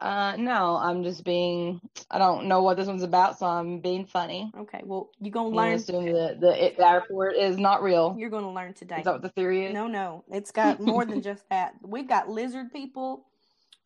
[0.00, 1.80] Uh, no, I'm just being.
[2.10, 4.50] I don't know what this one's about, so I'm being funny.
[4.56, 4.80] okay?
[4.82, 5.74] Well, you're gonna learn.
[5.74, 8.16] assume the the, it, the airport is not real.
[8.18, 8.98] You're gonna learn today.
[8.98, 9.74] Is that what the theory is?
[9.74, 11.74] No, no, it's got more than just that.
[11.82, 13.26] We've got lizard people.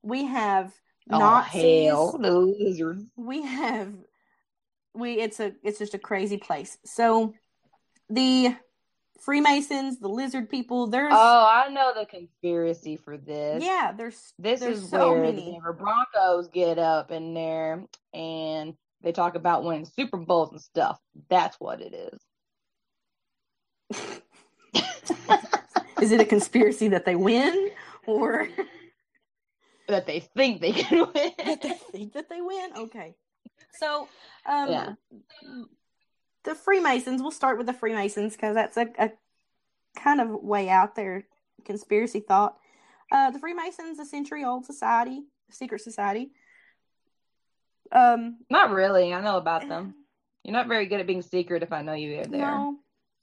[0.03, 0.73] We have
[1.11, 1.89] Oh Nazis.
[1.89, 3.05] hell, the lizards.
[3.17, 3.93] We have
[4.95, 5.15] we.
[5.21, 5.53] It's a.
[5.65, 6.79] It's just a crazy place.
[6.85, 7.35] So
[8.09, 8.55] the
[9.21, 10.87] Freemasons, the lizard people.
[10.89, 13.63] There's Oh, I know the conspiracy for this.
[13.65, 13.93] yeah.
[13.97, 15.53] There's This there's is so where the many.
[15.53, 20.99] Denver Broncos get up in there and they talk about winning Super Bowls and stuff.
[21.31, 22.21] That's what it is.
[26.03, 27.71] Is it a conspiracy that they win,
[28.07, 28.49] or
[29.89, 31.33] that they think they can win.
[31.39, 32.71] that they think that they win?
[32.77, 33.15] Okay.
[33.79, 34.09] So,
[34.45, 34.93] um, Yeah.
[36.45, 37.23] The Freemasons.
[37.23, 39.11] We'll start with the Freemasons because that's a, a
[39.97, 41.27] kind of way out there
[41.65, 42.57] conspiracy thought.
[43.13, 46.31] Uh, the Freemasons, a century-old society, secret society.
[47.93, 49.13] Um, Not really.
[49.13, 49.95] I know about them.
[50.43, 52.41] You're not very good at being secret if I know you are there.
[52.41, 52.77] No,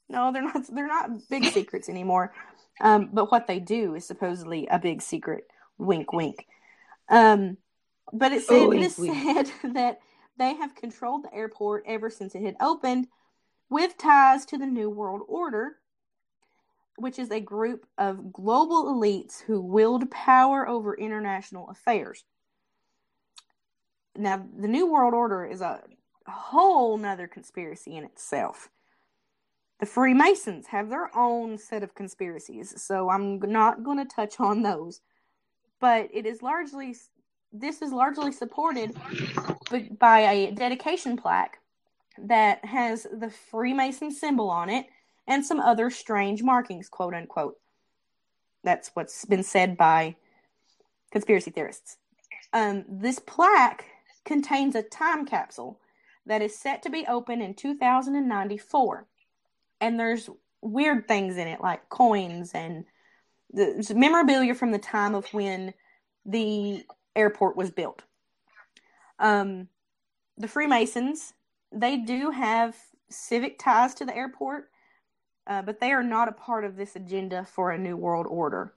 [0.10, 0.64] no, they're not.
[0.74, 2.34] They're not big secrets anymore.
[2.80, 5.46] Um, but what they do is supposedly a big secret.
[5.78, 6.48] Wink, wink.
[7.10, 7.58] Um,
[8.12, 10.00] but it said Oh, it is said that
[10.38, 13.08] they have controlled the airport ever since it had opened,
[13.70, 15.78] with ties to the New World Order,
[16.98, 22.26] which is a group of global elites who wield power over international affairs.
[24.16, 25.82] Now, the New World Order is a
[26.28, 28.70] whole nother conspiracy in itself.
[29.80, 34.62] The Freemasons have their own set of conspiracies, so I'm not going to touch on
[34.62, 35.02] those.
[35.80, 36.96] But it is largely,
[37.54, 38.96] this is largely supported
[40.00, 41.60] by a dedication plaque
[42.18, 44.86] that has the Freemason symbol on it
[45.28, 47.58] and some other strange markings, quote unquote.
[48.64, 50.16] That's what's been said by
[51.12, 51.98] conspiracy theorists.
[52.54, 53.86] Um, this plaque
[54.26, 55.80] contains a time capsule
[56.26, 59.08] that is set to be open in 2094.
[59.80, 60.30] And there's
[60.62, 62.86] weird things in it, like coins and
[63.54, 65.74] the memorabilia from the time of when
[66.26, 66.86] the
[67.16, 68.04] airport was built.
[69.20, 69.68] Um,
[70.38, 71.34] the Freemasons,
[71.72, 72.76] they do have
[73.10, 74.70] civic ties to the airport,
[75.48, 78.74] uh, but they are not a part of this agenda for a new world order.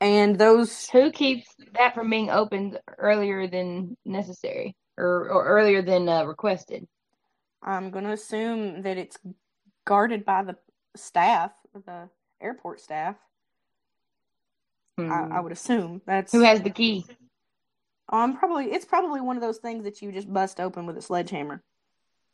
[0.00, 6.08] And those Who keeps that from being opened earlier than necessary or, or earlier than
[6.08, 6.86] uh, requested?
[7.62, 9.16] I'm going to assume that it's
[9.86, 10.56] guarded by the
[10.96, 11.52] staff,
[11.86, 13.16] the airport staff.
[14.98, 15.10] Hmm.
[15.10, 17.06] I, I would assume that's Who has the key?
[18.08, 21.02] Um, probably it's probably one of those things that you just bust open with a
[21.02, 21.62] sledgehammer.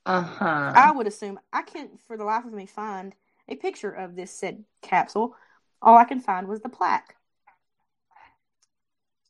[0.07, 0.73] Uh huh.
[0.75, 1.39] I would assume.
[1.53, 3.15] I can't, for the life of me, find
[3.49, 5.35] a picture of this said capsule.
[5.83, 7.17] All I can find was the plaque.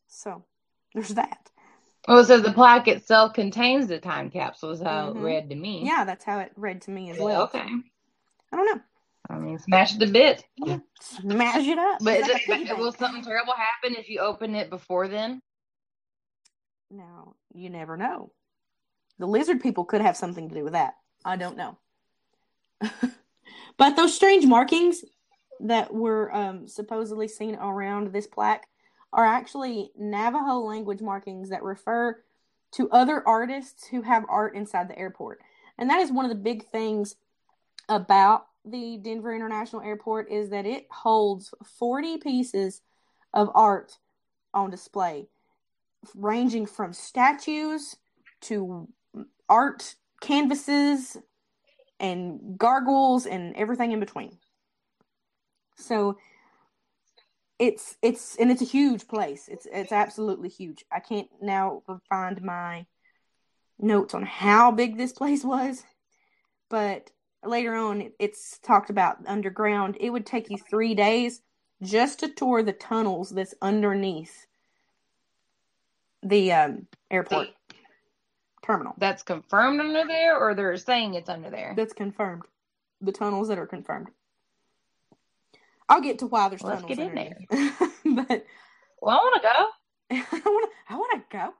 [0.08, 0.44] So
[0.94, 1.50] there's that.
[2.08, 5.16] Oh, so the plaque itself contains the time capsule, is how Mhm.
[5.16, 5.82] it read to me.
[5.84, 7.42] Yeah, that's how it read to me as well.
[7.42, 7.60] Okay.
[7.60, 8.82] I don't know.
[9.28, 10.44] I mean, smash the bit.
[11.00, 11.98] Smash it up.
[12.02, 12.78] But like it, bank.
[12.78, 15.40] will something terrible happen if you open it before then?
[16.90, 18.32] Now, you never know.
[19.18, 20.94] The lizard people could have something to do with that.
[21.24, 21.78] I don't know.
[23.76, 25.04] but those strange markings
[25.60, 28.66] that were um, supposedly seen around this plaque
[29.12, 32.22] are actually Navajo language markings that refer
[32.72, 35.40] to other artists who have art inside the airport.
[35.78, 37.16] And that is one of the big things
[37.88, 42.82] about the Denver International Airport is that it holds 40 pieces
[43.32, 43.98] of art
[44.54, 45.28] on display
[46.14, 47.96] ranging from statues
[48.42, 48.88] to
[49.48, 51.16] art canvases
[51.98, 54.38] and gargoyles and everything in between.
[55.76, 56.16] So
[57.58, 59.48] it's it's and it's a huge place.
[59.48, 60.84] It's it's absolutely huge.
[60.90, 62.86] I can't now find my
[63.78, 65.84] notes on how big this place was,
[66.68, 67.10] but
[67.44, 69.96] later on it's talked about underground.
[70.00, 71.42] It would take you 3 days
[71.82, 74.46] just to tour the tunnels that's underneath
[76.22, 77.48] the um, airport
[78.64, 78.94] terminal.
[78.98, 81.74] That's confirmed under there, or they're saying it's under there?
[81.76, 82.42] That's confirmed.
[83.00, 84.08] The tunnels that are confirmed.
[85.88, 88.26] I'll get to why there's Let's tunnels get in underneath.
[88.28, 88.46] but
[89.00, 90.16] Well, I want to go.
[90.32, 90.94] I want to.
[90.94, 91.54] I want to go.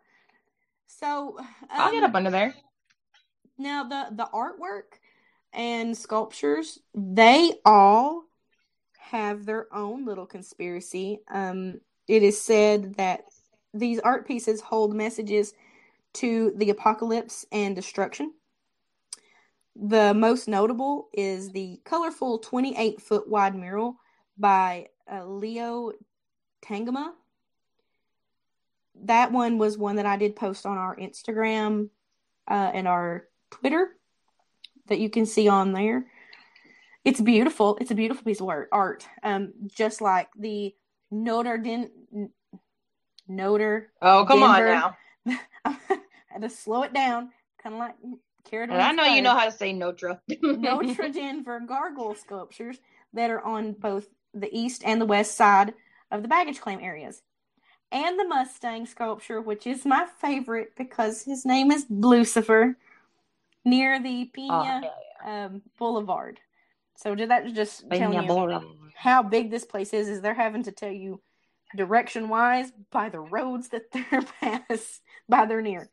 [0.87, 1.39] So
[1.71, 2.55] I'll um, get up under there.
[3.59, 4.99] now the the artwork
[5.53, 8.25] and sculptures they all
[8.99, 11.21] have their own little conspiracy.
[11.29, 13.25] Um, it is said that
[13.73, 15.55] these art pieces hold messages
[16.15, 18.33] to the apocalypse and destruction.
[19.77, 23.97] The most notable is the colorful 28 foot wide mural
[24.37, 25.93] by uh, Leo
[26.65, 27.13] Tanguma.
[29.05, 31.89] That one was one that I did post on our Instagram
[32.49, 33.97] uh, and our Twitter
[34.89, 36.07] that you can see on there.
[37.05, 37.79] It's beautiful.
[37.81, 39.07] It's a beautiful piece of art.
[39.23, 40.75] Um, just like the
[41.11, 41.91] Notre Den
[43.31, 44.97] Notre Oh, come on now.
[45.65, 45.77] I
[46.29, 47.31] had to slow it down,
[47.63, 47.95] kind of like
[48.45, 48.71] carrot.
[48.71, 50.21] And I know you know how to say Notre.
[50.43, 52.79] Notre Denver gargoyle sculptures
[53.13, 55.75] that are on both the east and the west side
[56.11, 57.23] of the baggage claim areas.
[57.93, 62.77] And the Mustang sculpture, which is my favorite because his name is Lucifer,
[63.65, 64.83] near the Oh, Peña
[65.25, 66.41] yeah, um, Boulevard.
[66.97, 67.99] So did that just yeah.
[67.99, 68.65] tell you Boulevard.
[68.95, 70.09] how big this place is?
[70.09, 71.21] Is they're having to tell you
[71.77, 75.89] direction wise by the roads that they're past by they're near.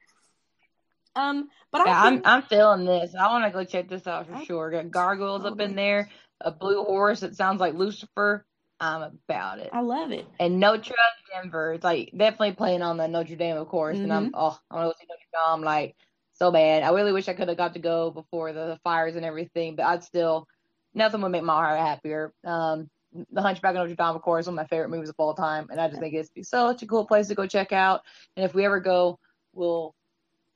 [1.16, 3.16] Um, but Yeah, I I'm I'm feeling this.
[3.20, 4.70] I want to go check this out for I- sure.
[4.72, 6.10] Got gargoyles up in there,
[6.42, 8.46] a blue horse that sounds like Lucifer.
[8.80, 9.72] I'm about it.
[9.74, 10.28] I love it.
[10.40, 10.94] And Notre
[11.34, 11.74] Denver.
[11.74, 13.98] It's like definitely playing on the Notre Dame, of course.
[13.98, 14.26] And Mm-hmm.
[14.28, 15.96] I'm oh, I want to go see Notre Dame like
[16.34, 16.84] so bad.
[16.84, 19.88] I really wish I could have got to go before the fires and everything, but
[19.88, 20.48] I'd still
[20.94, 22.32] nothing would make my heart happier.
[22.44, 22.92] Um,
[23.32, 25.68] The Hunchback of Notre Dame, of course, one of my favorite movies of all time,
[25.72, 28.02] and I just think it's be such a cool place to go check out.
[28.36, 29.20] And if we ever go,
[29.54, 29.96] we'll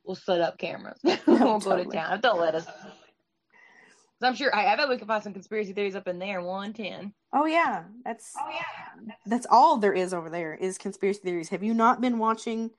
[0.04, 1.00] we'll set up cameras.
[1.28, 2.14] we'll go to town.
[2.14, 2.66] If they'll let us.
[2.66, 4.56] 'Cause I'm sure.
[4.56, 6.42] I, I bet we can find some conspiracy theories up in there.
[6.42, 7.14] One ten.
[7.34, 9.14] Oh yeah, that's Oh yeah.
[9.26, 11.50] that's all there is over there is conspiracy theories.
[11.50, 12.70] Have you not been watching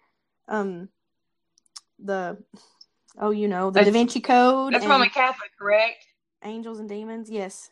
[0.49, 0.89] um
[1.99, 2.37] the
[3.19, 6.07] oh you know the Da Vinci Code That's and Roman Catholic, correct?
[6.45, 7.31] Angels and Demons?
[7.31, 7.71] Yes.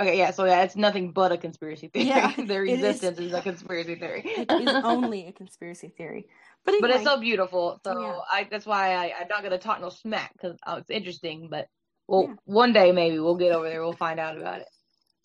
[0.00, 2.06] Okay, yeah, so yeah, it's nothing but a conspiracy theory.
[2.06, 2.84] Yeah, Their it is.
[2.84, 3.32] existence is.
[3.32, 4.22] a conspiracy theory.
[4.24, 6.26] It is only a conspiracy theory.
[6.64, 7.80] But anyway, but it's so beautiful.
[7.84, 8.18] So yeah.
[8.30, 11.48] I that's why I, I'm not gonna talk no smack because oh, it's interesting.
[11.50, 11.66] But
[12.06, 12.34] well, Yeah.
[12.44, 13.82] one day maybe we'll get over there.
[13.82, 14.68] We'll find out about it.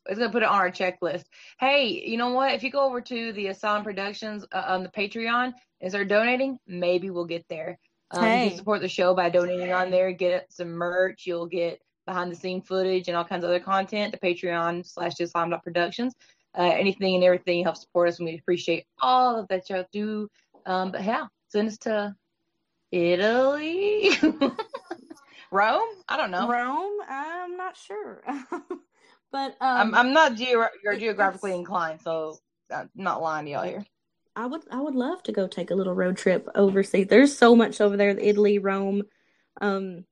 [0.08, 1.24] It's gonna put it on our checklist.
[1.60, 2.54] Hey, you know what?
[2.54, 6.58] If you go over to the Asylum Productions uh, on the Patreon and start donating,
[6.68, 7.78] maybe we'll get there.
[8.12, 10.12] Um, You can support the show by donating on there.
[10.12, 11.26] Get some merch.
[11.26, 14.14] You'll get behind the scene footage and all kinds of other content.
[14.14, 15.14] The Patreon slash
[15.64, 16.14] Productions.
[16.58, 20.30] Uh, anything and everything helps support us, and we appreciate all of that y'all do.
[20.68, 22.16] Um, but yeah, send us to
[22.92, 24.12] Italy,
[25.52, 25.90] Rome.
[26.08, 26.48] I don't know.
[26.48, 27.00] Rome.
[27.10, 28.22] I'm not sure,
[29.32, 32.38] but um, I'm I'm not you're it- geographically inclined, so
[32.72, 33.84] I'm not lying to y'all here.
[34.36, 37.08] I would I would love to go take a little road trip overseas.
[37.08, 39.04] There's so much over there: Italy, Rome,
[39.60, 40.06] um,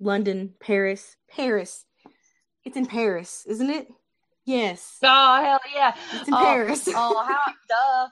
[0.00, 1.16] London, Paris.
[1.28, 1.84] Paris.
[2.64, 3.88] It's in Paris, isn't it?
[4.46, 5.94] Yes, Oh hell yeah!
[6.14, 6.88] it's in oh, Paris.
[6.88, 8.08] oh how duh.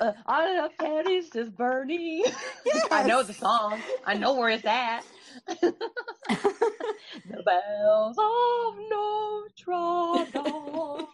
[0.00, 2.24] Uh, I love Paris is burning.
[2.90, 3.78] I know the song.
[4.04, 5.04] I know where it's at.
[5.46, 5.72] the
[7.44, 11.06] bells of Notre Dame.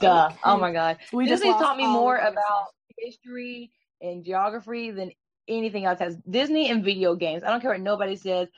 [0.00, 0.30] Duh.
[0.44, 0.98] Oh my god.
[1.12, 2.66] we Disney lost taught me more about
[2.98, 3.70] history
[4.02, 5.12] and geography than
[5.48, 6.16] anything else has.
[6.28, 7.42] Disney and video games.
[7.42, 8.48] I don't care what nobody says.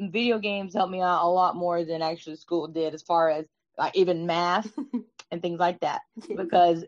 [0.00, 3.46] Video games helped me out a lot more than actually school did, as far as
[3.78, 4.70] like even math
[5.30, 6.00] and things like that.
[6.34, 6.84] Because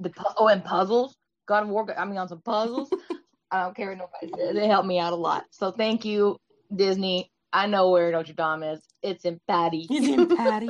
[0.00, 1.16] the oh, and puzzles.
[1.46, 2.90] God of War got me on some puzzles.
[3.50, 4.56] I don't care what nobody says.
[4.56, 5.44] It helped me out a lot.
[5.50, 6.36] So thank you,
[6.74, 7.30] Disney.
[7.52, 8.80] I know where Notre Dame is.
[9.02, 9.86] It's in Patty.
[9.88, 10.68] it's in Patty.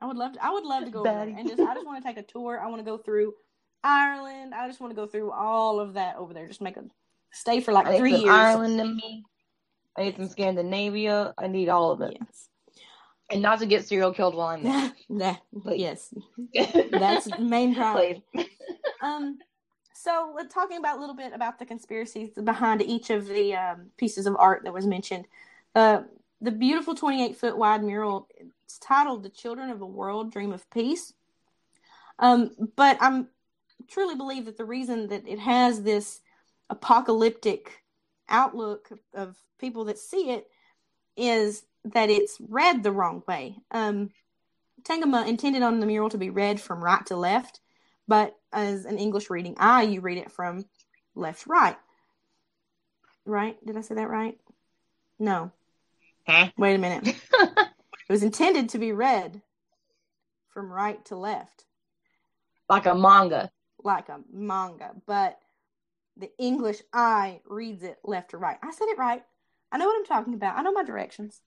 [0.00, 0.44] I would love to.
[0.44, 1.60] I would love to go over there and just.
[1.60, 2.60] I just want to take a tour.
[2.60, 3.34] I want to go through
[3.84, 4.54] Ireland.
[4.54, 6.48] I just want to go through all of that over there.
[6.48, 6.82] Just make a
[7.32, 8.28] stay for like need three years.
[8.28, 9.24] Ireland in me.
[9.96, 11.34] I need some Scandinavia.
[11.36, 12.16] I need all of it.
[12.18, 12.48] Yes.
[13.30, 14.92] And not to get serial killed while I'm there.
[15.08, 15.80] Nah, Please.
[15.80, 16.14] yes,
[16.90, 18.22] that's the main priority.
[18.34, 18.46] Please.
[19.02, 19.38] Um,
[19.94, 24.26] so talking about a little bit about the conspiracies behind each of the um, pieces
[24.26, 25.26] of art that was mentioned.
[25.74, 26.02] Uh,
[26.40, 28.28] the beautiful 28 foot wide mural.
[28.64, 31.14] It's titled "The Children of a World Dream of Peace."
[32.18, 33.28] Um, but I'm
[33.88, 36.20] truly believe that the reason that it has this
[36.70, 37.81] apocalyptic
[38.32, 40.48] outlook of people that see it
[41.16, 43.56] is that it's read the wrong way.
[43.70, 44.10] Um,
[44.82, 47.60] Tanguma intended on the mural to be read from right to left,
[48.08, 50.64] but as an English reading eye, you read it from
[51.14, 51.76] left to right.
[53.24, 53.64] Right?
[53.64, 54.38] Did I say that right?
[55.18, 55.52] No.
[56.26, 56.50] Huh?
[56.56, 57.06] Wait a minute.
[57.32, 57.68] it
[58.08, 59.40] was intended to be read
[60.48, 61.64] from right to left,
[62.68, 63.50] like a manga.
[63.82, 65.38] like a manga, but
[66.16, 68.58] the English eye reads it left to right.
[68.62, 69.22] I said it right.
[69.70, 70.58] I know what I'm talking about.
[70.58, 71.40] I know my directions.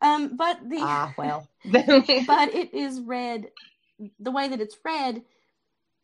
[0.00, 1.48] Um, but the Ah, well.
[1.64, 3.50] but it is read
[4.18, 5.22] the way that it's read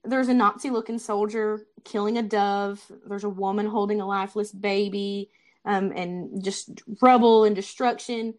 [0.05, 5.31] there's a nazi looking soldier killing a dove there's a woman holding a lifeless baby
[5.65, 8.35] um, and just rubble and destruction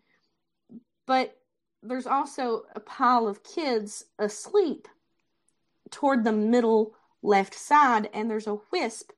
[1.06, 1.38] but
[1.84, 4.88] there's also a pile of kids asleep
[5.90, 9.12] toward the middle left side and there's a wisp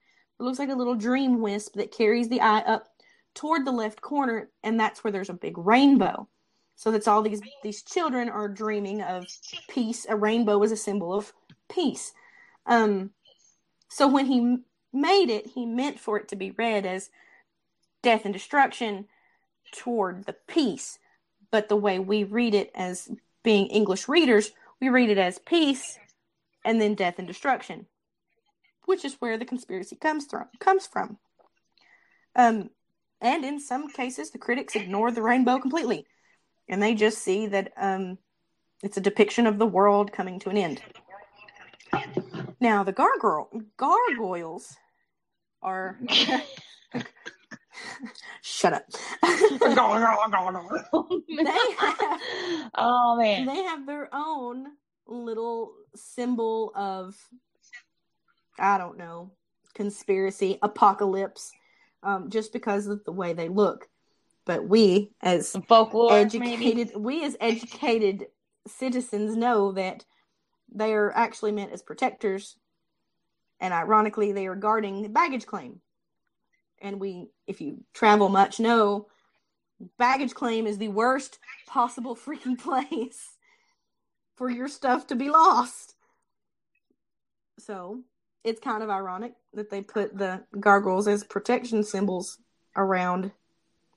[0.44, 2.88] looks like a little dream wisp that carries the eye up
[3.34, 6.28] toward the left corner and that's where there's a big rainbow
[6.76, 9.26] so that's all these these children are dreaming of
[9.70, 10.06] peace.
[10.10, 11.34] A rainbow is a symbol of
[11.70, 12.14] peace.
[12.66, 13.12] Um,
[13.90, 14.58] so when he
[14.92, 17.10] made it, he meant for it to be read as
[18.02, 19.06] death and destruction
[19.72, 21.00] toward the peace.
[21.52, 23.10] But the way we read it as
[23.44, 25.98] being English readers, we read it as peace
[26.66, 27.86] and then death and destruction,
[28.86, 30.46] which is where the conspiracy comes from.
[30.60, 31.18] Comes from.
[32.36, 32.70] Um,
[33.22, 36.06] and in some cases, the critics ignore the rainbow completely
[36.68, 38.18] and they just see that um,
[38.82, 40.82] it's a depiction of the world coming to an end.
[42.60, 44.76] Now, the gargoyle, gargoyles
[45.62, 46.00] are
[48.42, 48.84] Shut up.
[51.46, 52.20] have-
[52.76, 53.46] oh man.
[53.46, 54.66] they have their own
[55.08, 57.16] little symbol of
[58.60, 59.32] I don't know
[59.74, 61.52] conspiracy apocalypse
[62.04, 63.88] um, just because of the way they look.
[64.46, 66.38] But we, as Some folklore, maybe.
[66.38, 68.28] educated, we as educated
[68.68, 70.06] citizens know that
[70.74, 72.58] they are actually meant as protectors,
[73.60, 75.80] and ironically, they are guarding the baggage claim.
[76.82, 79.08] And we, if you travel much, know
[79.98, 83.38] baggage claim is the worst possible freaking place
[84.36, 85.96] for your stuff to be lost.
[87.60, 88.02] So
[88.44, 92.40] it's kind of ironic that they put the gargoyles as protection symbols
[92.76, 93.32] around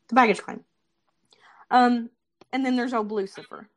[0.09, 0.65] the baggage claim.
[1.71, 2.11] Um,
[2.53, 3.69] and then there's old Lucifer.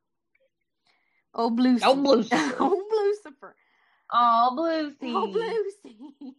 [1.34, 1.88] Old Lucifer.
[1.88, 2.56] Old Lucifer.
[2.64, 3.56] old Lucifer.
[4.12, 5.14] Oh, Bluesy.
[5.14, 5.98] Old Lucy.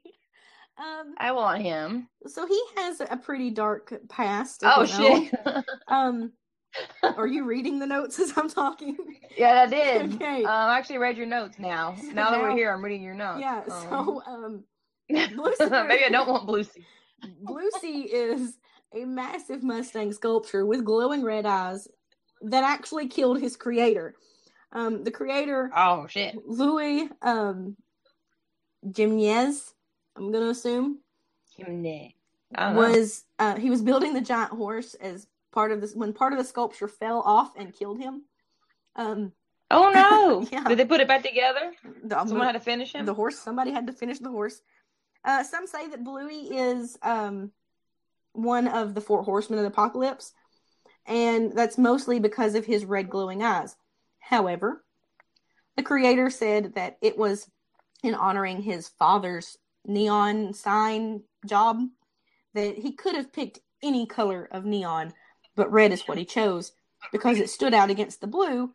[0.78, 2.08] um, I want him.
[2.26, 4.62] so he has a pretty dark past.
[4.64, 5.24] Oh if you know.
[5.24, 5.64] shit.
[5.88, 6.32] Um,
[7.02, 8.96] are you reading the notes as I'm talking?
[9.36, 10.14] yeah, I did.
[10.14, 10.44] Okay.
[10.44, 11.94] Um, I actually read your notes now.
[12.00, 13.40] So Now that now- we're here, I'm reading your notes.
[13.40, 13.62] yeah.
[13.70, 14.64] Um, So um,
[15.08, 16.84] maybe I don't want Bluesy.
[17.42, 18.58] Lucy is
[18.94, 21.86] a massive Mustang sculpture with glowing red eyes
[22.42, 24.14] that actually killed his creator.
[24.72, 26.36] Um, the creator, Oh shit.
[26.46, 27.76] Louis um,
[28.96, 29.74] Jimenez,
[30.16, 31.00] I'm gonna assume,
[31.56, 32.16] Chimney.
[32.54, 32.80] I don't know.
[32.80, 36.38] was uh, he was building the giant horse as part of this when part of
[36.38, 38.22] the sculpture fell off and killed him.
[38.96, 39.32] Um,
[39.70, 40.46] Oh no!
[40.52, 40.64] Yeah.
[40.64, 41.72] Did they put it back together?
[42.02, 43.06] the, Someone had to finish him.
[43.06, 43.38] the horse.
[43.38, 44.62] Somebody had to finish the horse.
[45.24, 47.52] Uh, some say that Bluey is um,
[48.32, 50.32] one of the four horsemen of the apocalypse,
[51.06, 53.76] and that's mostly because of his red glowing eyes.
[54.18, 54.84] However,
[55.76, 57.48] the creator said that it was
[58.02, 61.80] in honoring his father's neon sign job
[62.54, 65.12] that he could have picked any color of neon,
[65.60, 66.72] but red is what he chose
[67.12, 68.72] because it stood out against the blue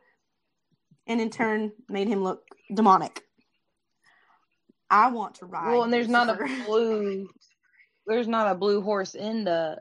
[1.08, 3.24] and in turn made him look demonic.
[4.92, 5.72] I want to ride.
[5.72, 7.28] well, and there's not a blue.
[8.06, 9.80] There's not a blue horse in the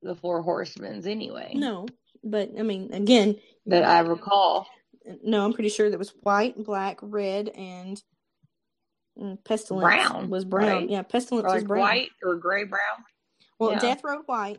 [0.00, 1.52] the four horsemen's anyway.
[1.54, 1.86] No,
[2.24, 3.36] but I mean, again,
[3.66, 4.66] That I recall.
[5.22, 8.02] no, I'm pretty sure that was white, black, red, and
[9.20, 10.68] mm, pestilence Brown, was brown.
[10.68, 10.88] right?
[10.90, 11.80] Yeah, pestilence Or was brown.
[11.82, 13.04] white or gray brown.
[13.58, 13.78] Well, yeah.
[13.78, 14.58] Death Road white.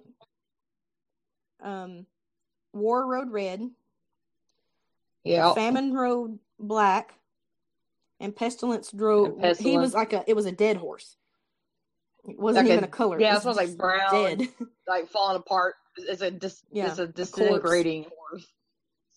[1.62, 2.06] Um,
[2.74, 3.70] War Road red.
[5.24, 5.54] Yeah.
[5.54, 7.14] Famine Road black.
[8.20, 9.38] And Pestilence drove.
[9.42, 10.24] And He was like a.
[10.28, 11.16] It was a dead horse.
[12.28, 13.20] It wasn't Like even a color.
[13.20, 14.12] yeah, it it smells like brown.
[14.12, 14.48] Dead.
[14.88, 15.76] Like falling apart.
[15.98, 18.48] It's a dis- Yeah, it's a a disintegrating horse.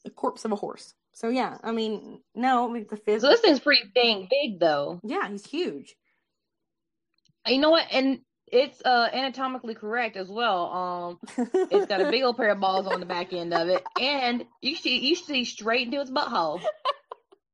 [0.02, 0.94] the corpse of a horse.
[1.12, 3.20] So yeah, I mean, no, I mean, the fifth.
[3.22, 4.98] So this thing's pretty dang big though.
[5.04, 5.94] yeah, he's huge.
[7.46, 7.86] You know what?
[7.92, 8.20] And
[8.50, 10.72] it's uh anatomically correct as well.
[10.72, 11.18] Um
[11.70, 14.44] It's got a big old pair of balls on the back end of it, and
[14.60, 16.60] you see you see straight into its butthole.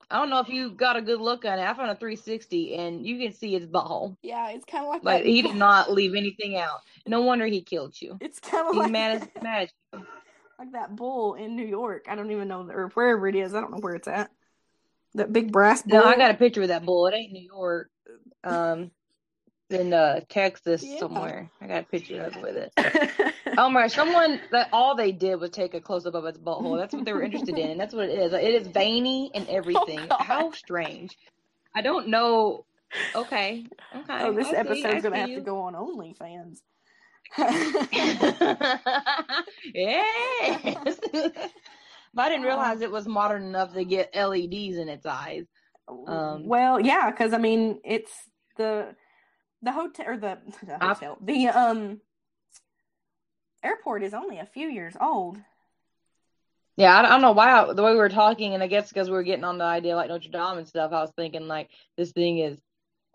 [0.08, 1.62] I don't know if you got a good look on it.
[1.64, 4.16] I found a 360, and you can see its butthole.
[4.22, 5.28] yeah, it's kind of like Like that.
[5.28, 6.78] he did not leave anything out.
[7.08, 8.16] No wonder he killed you.
[8.20, 9.72] It's kind of like mad that, as mad.
[10.58, 12.06] Like that bull in New York.
[12.08, 13.52] I don't even know or wherever it is.
[13.52, 14.30] I don't know where it's at.
[15.14, 15.98] That big brass bull.
[16.00, 17.06] No, I got a picture of that bull.
[17.08, 17.90] It ain't New York.
[18.42, 18.90] Um,
[19.70, 20.98] in uh Texas Yeah.
[20.98, 21.50] somewhere.
[21.60, 22.72] I got a picture of it with it.
[23.58, 23.86] Oh my!
[23.86, 26.76] Someone that all they did was take a close up of its butthole.
[26.78, 27.78] That's what they were interested in.
[27.78, 28.32] That's what it is.
[28.34, 30.06] It is veiny and everything.
[30.08, 30.20] God.
[30.20, 31.16] How strange!
[31.74, 32.66] I don't know.
[33.14, 33.64] Okay,
[33.94, 34.18] okay.
[34.24, 35.36] oh, this I see, episode's I gonna have you.
[35.36, 36.58] to go on OnlyFans.
[39.74, 40.98] yes.
[42.14, 45.44] but I didn't realize it was modern enough to get LEDs in its eyes.
[46.06, 48.12] Um, well, yeah, because I mean, it's
[48.58, 48.94] the
[49.66, 51.18] the hotel or the, the hotel.
[51.20, 52.00] The um
[53.62, 55.38] airport is only a few years old.
[56.76, 58.88] Yeah, I I don't know why I- the way we were talking, and I guess
[58.88, 60.92] because we were getting on the idea like Notre Dame and stuff.
[60.92, 62.60] I was thinking like this thing is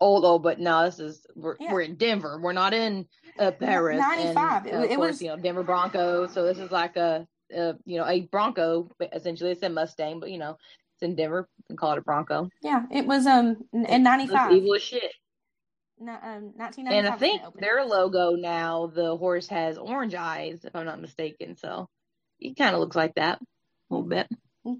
[0.00, 1.72] old, old, but no, this is we're Yeah.
[1.72, 2.40] we're in Denver.
[2.42, 3.06] We're not in
[3.38, 3.98] uh, Paris.
[4.00, 4.66] 95.
[4.66, 6.32] And, It uh, was- of it course, was- you know Denver Broncos.
[6.32, 9.52] So this is like a, a you know a Bronco essentially.
[9.52, 10.56] It's a Mustang, but you know
[10.96, 11.48] it's in Denver.
[11.68, 12.48] and call it a Bronco.
[12.62, 14.50] Yeah, it was um in ninety five.
[14.52, 15.12] evil as shit.
[16.08, 17.08] Um, And.
[17.08, 21.56] I think their logo now, the horse has orange eyes, if I'm not mistaken.
[21.56, 21.88] So
[22.40, 24.28] it kind of looks like that a little bit.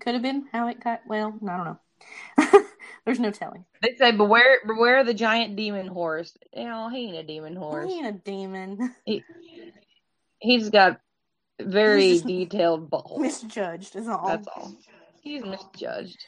[0.00, 1.00] could have been how it got.
[1.06, 2.64] Well, I don't know.
[3.04, 3.64] There's no telling.
[3.82, 6.36] They say beware beware the giant demon horse.
[6.54, 7.90] You know, he ain't a demon horse.
[7.90, 8.94] He ain't a demon.
[9.04, 9.24] He,
[10.38, 11.00] he's got
[11.60, 13.18] very He's detailed butthole.
[13.18, 14.26] Misjudged is all.
[14.26, 14.72] That's all.
[15.20, 16.24] He's misjudged.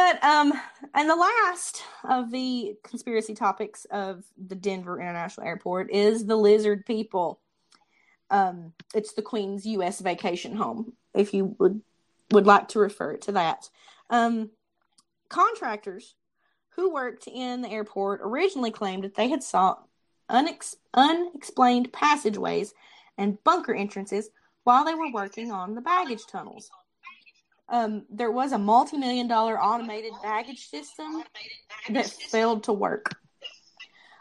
[0.00, 0.54] But um,
[0.94, 6.86] and the last of the conspiracy topics of the Denver International Airport is the lizard
[6.86, 7.38] people.
[8.30, 10.00] Um, it's the Queen's U.S.
[10.00, 11.82] vacation home, if you would
[12.30, 13.68] would like to refer to that.
[14.08, 14.48] Um,
[15.28, 16.14] contractors
[16.70, 19.76] who worked in the airport originally claimed that they had saw
[20.30, 22.72] unex- unexplained passageways
[23.18, 24.30] and bunker entrances
[24.64, 26.70] while they were working on the baggage tunnels.
[27.70, 31.22] Um, there was a multi million dollar automated baggage system
[31.90, 33.14] that failed to work.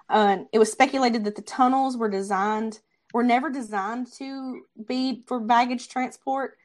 [0.07, 2.79] Uh, it was speculated that the tunnels were designed
[3.13, 6.57] were never designed to be for baggage transport.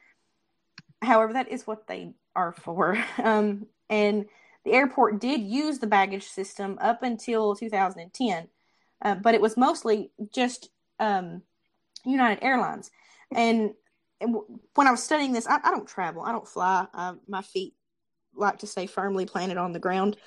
[1.01, 3.03] However, that is what they are for.
[3.23, 4.25] Um, and
[4.63, 8.47] the airport did use the baggage system up until 2010,
[9.03, 10.69] uh, but it was mostly just
[10.99, 11.43] um,
[12.03, 12.89] United Airlines.
[13.33, 13.71] And,
[14.21, 14.35] and
[14.75, 16.87] when I was studying this, I, I don't travel, I don't fly.
[16.93, 17.73] I, my feet
[18.33, 20.17] like to stay firmly planted on the ground,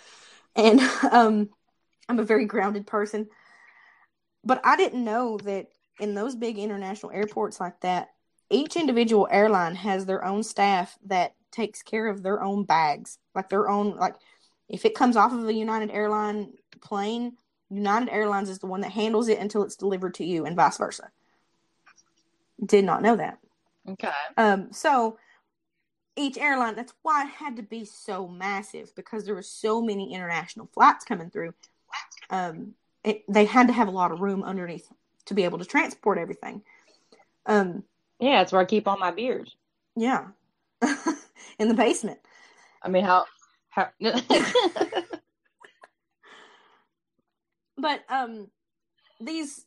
[0.57, 0.81] and
[1.13, 1.51] um,
[2.09, 3.29] I'm a very grounded person.
[4.45, 5.69] But I didn't know that
[6.01, 8.09] in those big international airports like that,
[8.51, 13.49] each individual airline has their own staff that takes care of their own bags, like
[13.49, 14.15] their own like
[14.69, 17.37] if it comes off of a United Airline plane,
[17.71, 20.77] United Airlines is the one that handles it until it's delivered to you and vice
[20.77, 21.11] versa.
[22.65, 23.39] Did not know that.
[23.89, 24.11] Okay.
[24.37, 25.19] Um so
[26.17, 30.13] each airline that's why it had to be so massive because there were so many
[30.13, 31.55] international flights coming through.
[32.31, 32.75] Um
[33.05, 34.89] it, they had to have a lot of room underneath
[35.27, 36.63] to be able to transport everything.
[37.47, 37.85] Um
[38.21, 39.57] Yeah, that's where I keep all my beers.
[39.97, 40.27] yeah.
[41.59, 42.21] In the basement.
[42.83, 43.25] I mean, how?
[43.71, 43.89] how
[47.79, 48.49] But um,
[49.21, 49.65] these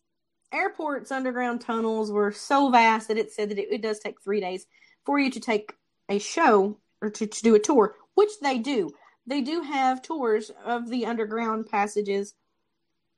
[0.54, 4.39] airports underground tunnels were so vast that it said that it, it does take three
[4.39, 4.66] days
[5.06, 5.74] for you to take
[6.10, 8.91] a show or to, to do a tour, which they do.
[9.28, 12.34] They do have tours of the underground passages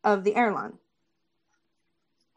[0.03, 0.73] of the airline.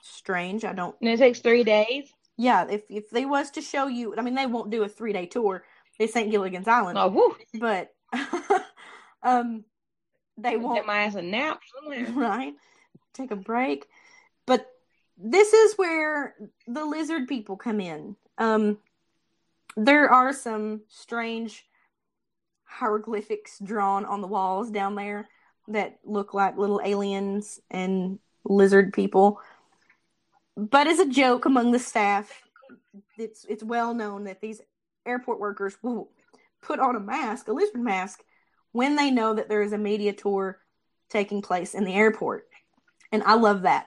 [0.01, 0.65] Strange.
[0.65, 0.95] I don't.
[1.01, 2.13] and it takes three days.
[2.37, 5.13] Yeah, if if they was to show you, I mean, they won't do a three
[5.13, 5.65] day tour.
[5.99, 6.31] It's St.
[6.31, 7.37] Gilligan's Island, Oh, whew.
[7.59, 7.95] but
[9.23, 9.65] um,
[10.37, 10.77] they won't.
[10.77, 12.07] Get my ass a nap somewhere.
[12.15, 12.55] right?
[13.15, 13.87] Take a break.
[14.47, 14.67] But
[15.17, 16.35] this is where
[16.67, 18.17] the lizard people come in.
[18.39, 18.79] Um,
[19.77, 21.67] there are some strange
[22.64, 25.29] hieroglyphics drawn on the walls down there
[25.69, 29.41] that look like little aliens and lizard people.
[30.57, 32.43] But as a joke among the staff,
[33.19, 34.61] it's it's well known that these
[35.05, 36.11] airport workers will
[36.62, 38.23] put on a mask, a lizard mask,
[38.73, 40.59] when they know that there is a media tour
[41.09, 42.47] taking place in the airport.
[43.12, 43.87] And I love that.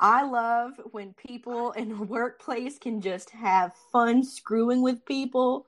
[0.00, 5.66] I love when people in a workplace can just have fun screwing with people.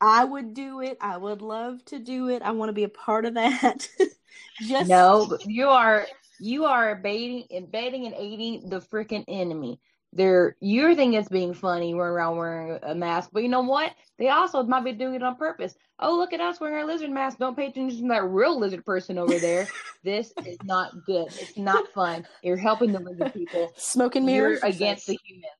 [0.00, 0.96] I would do it.
[1.00, 2.42] I would love to do it.
[2.42, 3.88] I want to be a part of that.
[4.62, 6.06] just No, you are
[6.40, 9.80] you are baiting baiting and aiding the freaking enemy.
[10.12, 13.92] They're you think it's being funny running around wearing a mask, but you know what?
[14.18, 15.74] They also might be doing it on purpose.
[16.00, 17.38] Oh, look at us wearing our lizard mask.
[17.38, 19.66] Don't pay attention to that real lizard person over there.
[20.04, 21.26] this is not good.
[21.40, 22.26] It's not fun.
[22.42, 23.72] You're helping the lizard people.
[23.76, 24.60] smoking You're mirrors.
[24.62, 25.52] against the humans.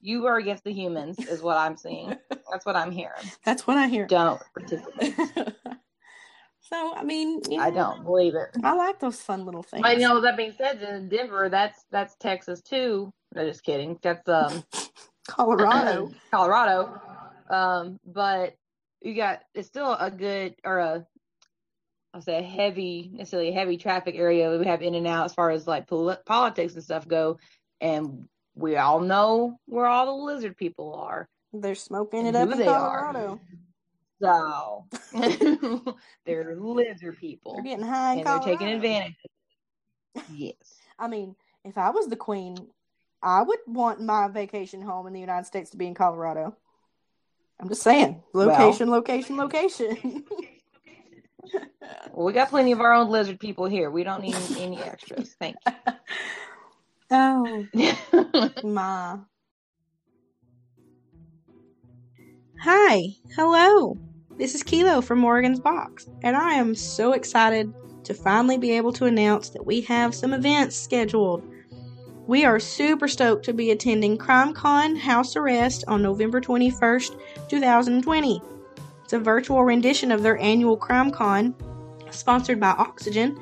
[0.00, 2.14] You are against the humans, is what I'm seeing.
[2.50, 3.20] That's what I'm hearing.
[3.44, 4.06] That's what I hear.
[4.06, 5.14] Don't participate.
[6.60, 8.56] so I mean, you I don't believe it.
[8.62, 9.82] I like those fun little things.
[9.82, 13.12] But you know, that being said, in Denver, that's that's Texas too.
[13.34, 13.98] No, just kidding.
[14.02, 14.64] That's um
[15.26, 16.10] Colorado.
[16.30, 17.00] Colorado.
[17.50, 18.54] Um, but
[19.00, 21.06] you got it's still a good or a
[22.14, 25.34] I'll say a heavy necessarily a heavy traffic area we have in and out as
[25.34, 27.38] far as like pol- politics and stuff go,
[27.80, 31.28] and we all know where all the lizard people are.
[31.52, 33.12] They're smoking it up in they are.
[33.12, 33.40] Colorado.
[34.20, 34.86] So
[36.26, 39.14] they're lizard people, They're getting high in and they're taking advantage.
[40.32, 40.56] Yes.
[40.98, 42.56] I mean, if I was the queen,
[43.22, 46.56] I would want my vacation home in the United States to be in Colorado.
[47.60, 50.24] I'm just saying, location, location, location.
[52.12, 53.90] Well, we got plenty of our own lizard people here.
[53.90, 55.36] We don't need any extras.
[55.38, 55.92] Thank you.
[57.12, 57.92] oh you.
[58.64, 59.18] my.
[62.60, 63.02] Hi,
[63.36, 63.96] hello.
[64.36, 67.72] This is Kilo from Morgan's Box, and I am so excited
[68.04, 71.42] to finally be able to announce that we have some events scheduled.
[72.28, 77.18] We are super stoked to be attending CrimeCon House Arrest on November 21st,
[77.48, 78.42] 2020.
[79.02, 81.54] It's a virtual rendition of their annual CrimeCon,
[82.10, 83.40] sponsored by Oxygen,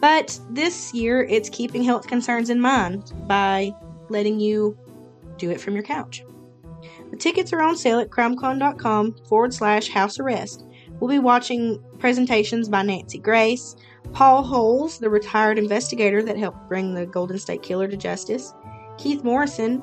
[0.00, 3.72] but this year it's keeping health concerns in mind by
[4.08, 4.78] letting you
[5.36, 6.22] do it from your couch.
[7.10, 10.64] The tickets are on sale at crimecon.com forward slash house arrest.
[11.00, 13.74] We'll be watching presentations by Nancy Grace,
[14.12, 18.52] Paul Holes, the retired investigator that helped bring the Golden State Killer to justice,
[18.98, 19.82] Keith Morrison,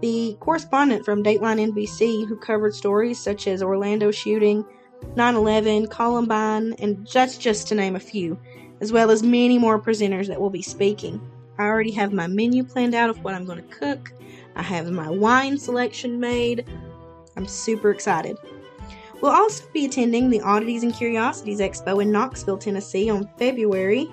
[0.00, 4.64] the correspondent from Dateline NBC who covered stories such as Orlando shooting,
[5.16, 8.38] 9 11, Columbine, and that's just to name a few,
[8.80, 11.20] as well as many more presenters that will be speaking.
[11.58, 14.12] I already have my menu planned out of what I'm going to cook.
[14.56, 16.66] I have my wine selection made.
[17.36, 18.36] I'm super excited.
[19.22, 24.10] We'll also be attending the Oddities and Curiosities Expo in Knoxville, Tennessee on February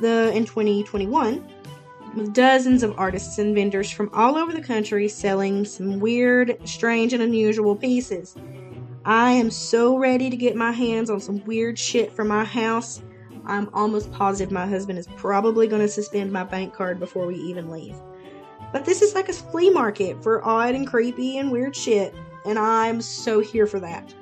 [0.00, 1.46] the in 2021
[2.14, 7.12] with dozens of artists and vendors from all over the country selling some weird, strange,
[7.12, 8.34] and unusual pieces.
[9.04, 13.02] I am so ready to get my hands on some weird shit for my house.
[13.44, 17.36] I'm almost positive my husband is probably going to suspend my bank card before we
[17.36, 17.96] even leave.
[18.72, 22.14] But this is like a flea market for odd and creepy and weird shit,
[22.46, 24.14] and I'm so here for that.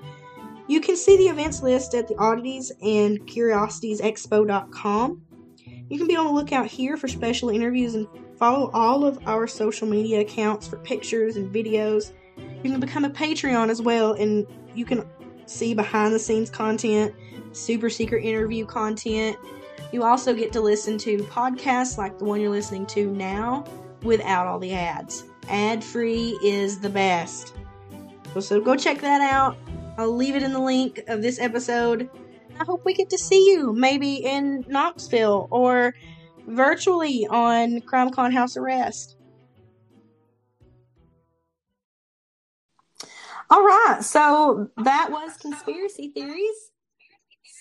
[0.71, 5.21] You can see the events list at the Oddities and Curiosities Expo.com.
[5.66, 8.07] You can be on the lookout here for special interviews and
[8.37, 12.12] follow all of our social media accounts for pictures and videos.
[12.62, 15.05] You can become a Patreon as well, and you can
[15.47, 17.16] see behind the scenes content,
[17.51, 19.39] super secret interview content.
[19.91, 23.64] You also get to listen to podcasts like the one you're listening to now
[24.05, 25.25] without all the ads.
[25.49, 27.55] Ad free is the best.
[28.39, 29.57] So go check that out.
[30.01, 32.09] I'll leave it in the link of this episode.
[32.59, 35.95] I hope we get to see you, maybe in Knoxville or
[36.47, 39.19] virtually on CrimeCon House Arrest.
[43.51, 46.71] All right, so that was conspiracy theories.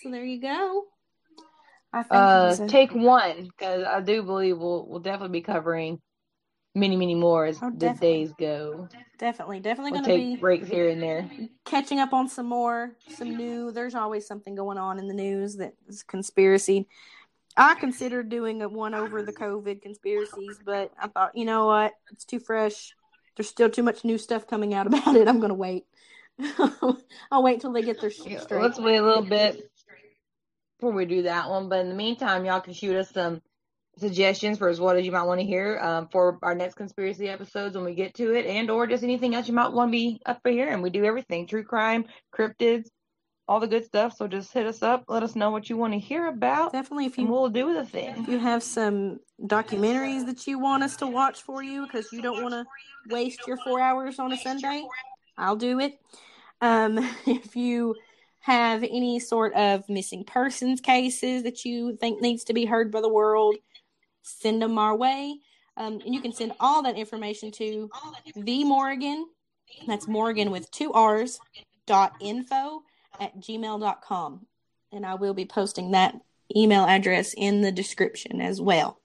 [0.02, 0.86] So there you go.
[1.92, 2.68] I think uh, a...
[2.70, 6.00] take one because I do believe we'll we'll definitely be covering
[6.76, 8.88] many, many more as oh, the days go.
[9.17, 11.30] Definitely, definitely we'll going to be breaks here and there.
[11.65, 13.72] Catching up on some more, some new.
[13.72, 16.88] There's always something going on in the news that is conspiracy.
[17.57, 21.93] I considered doing a one over the COVID conspiracies, but I thought, you know what,
[22.11, 22.95] it's too fresh.
[23.36, 25.28] There's still too much new stuff coming out about it.
[25.28, 25.86] I'm going to wait.
[27.32, 28.61] I'll wait till they get their shit straight.
[28.61, 29.70] Let's wait a little bit
[30.78, 31.67] before we do that one.
[31.67, 33.41] But in the meantime, y'all can shoot us some
[34.00, 37.30] suggestions for as what as you might want to hear um, for our next conspiracy
[37.30, 39.91] episodes when we get to it, and or just anything else you might want to
[39.91, 40.82] be up for hearing.
[40.82, 42.88] We do everything: true crime, cryptids,
[43.50, 44.16] all the good stuff.
[44.16, 46.72] So just hit us up, let us know what you want to hear about.
[46.72, 48.16] Definitely, if you we'll do the thing.
[48.18, 52.22] If you have some documentaries that you want us to watch for you because you
[52.22, 52.66] don't want to
[53.10, 54.84] waste your four hours on a Sunday,
[55.38, 56.00] I'll do it.
[56.62, 57.95] Um, if you
[58.41, 63.02] have any sort of missing persons cases that you think needs to be heard by
[63.02, 63.56] the world,
[64.30, 65.39] send them our way.
[65.77, 67.89] Um, and you can send all that information to
[68.36, 69.27] the Morrigan.
[69.88, 71.39] That's Morrigan with two R's
[71.88, 72.84] dot info
[73.19, 74.45] at gmail.com.
[74.91, 76.15] And I will be posting that
[76.55, 78.99] email address in the description as well.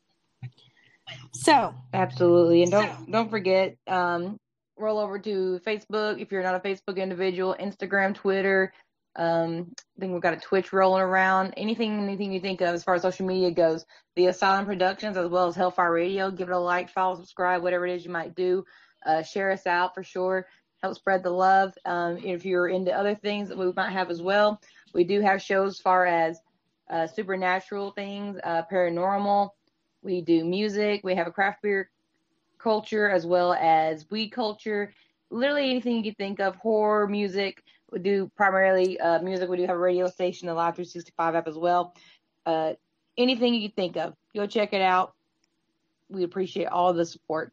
[1.33, 4.39] So absolutely, and don't don't forget um,
[4.79, 8.73] roll over to Facebook if you're not a Facebook individual, Instagram, Twitter,
[9.17, 11.55] um, I think we've got a Twitch rolling around.
[11.57, 13.85] Anything, anything you think of as far as social media goes,
[14.17, 16.31] the Asylum Productions as well as Hellfire Radio.
[16.31, 18.65] Give it a like, follow, subscribe, whatever it is you might do.
[19.07, 20.47] Uh, share us out for sure.
[20.83, 21.75] Help spread the love.
[21.85, 24.61] Um, if you're into other things that we might have as well,
[24.93, 26.41] we do have shows as far as
[26.91, 29.51] uh, supernatural things, uh, paranormal.
[30.03, 31.03] We do music.
[31.05, 31.91] We have a craft beer
[32.59, 34.93] culture as well as weed culture.
[35.31, 37.63] Literally anything you can think of, horror, music
[37.95, 39.49] we do primarily uh, music.
[39.49, 41.95] We do have a radio station, the Live 365 app as well.
[42.45, 42.75] Uh,
[43.17, 45.15] anything you think of, go check it out.
[46.11, 47.51] We appreciate all the support.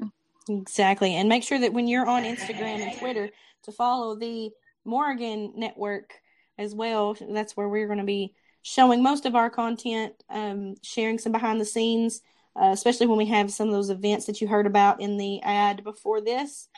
[0.50, 1.16] Exactly.
[1.16, 3.30] And make sure that when you're on Instagram and Twitter
[3.64, 4.52] to follow the
[4.84, 6.14] Morrigan Network
[6.58, 7.16] as well.
[7.20, 11.60] That's where we're going to be showing most of our content, um, sharing some behind
[11.60, 12.22] the scenes,
[12.56, 15.42] uh, especially when we have some of those events that you heard about in the
[15.42, 16.70] ad before this.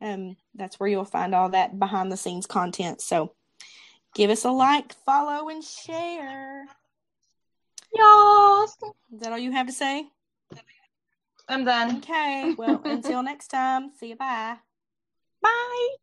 [0.00, 3.00] Um, that's where you'll find all that behind the scenes content.
[3.00, 3.32] So
[4.14, 6.66] give us a like, follow, and share.
[7.94, 8.76] Yes.
[9.12, 10.06] Is that all you have to say?
[11.48, 11.98] I'm done.
[11.98, 12.54] Okay.
[12.58, 14.16] Well, until next time, see you.
[14.16, 14.56] Bye.
[15.42, 15.96] Bye.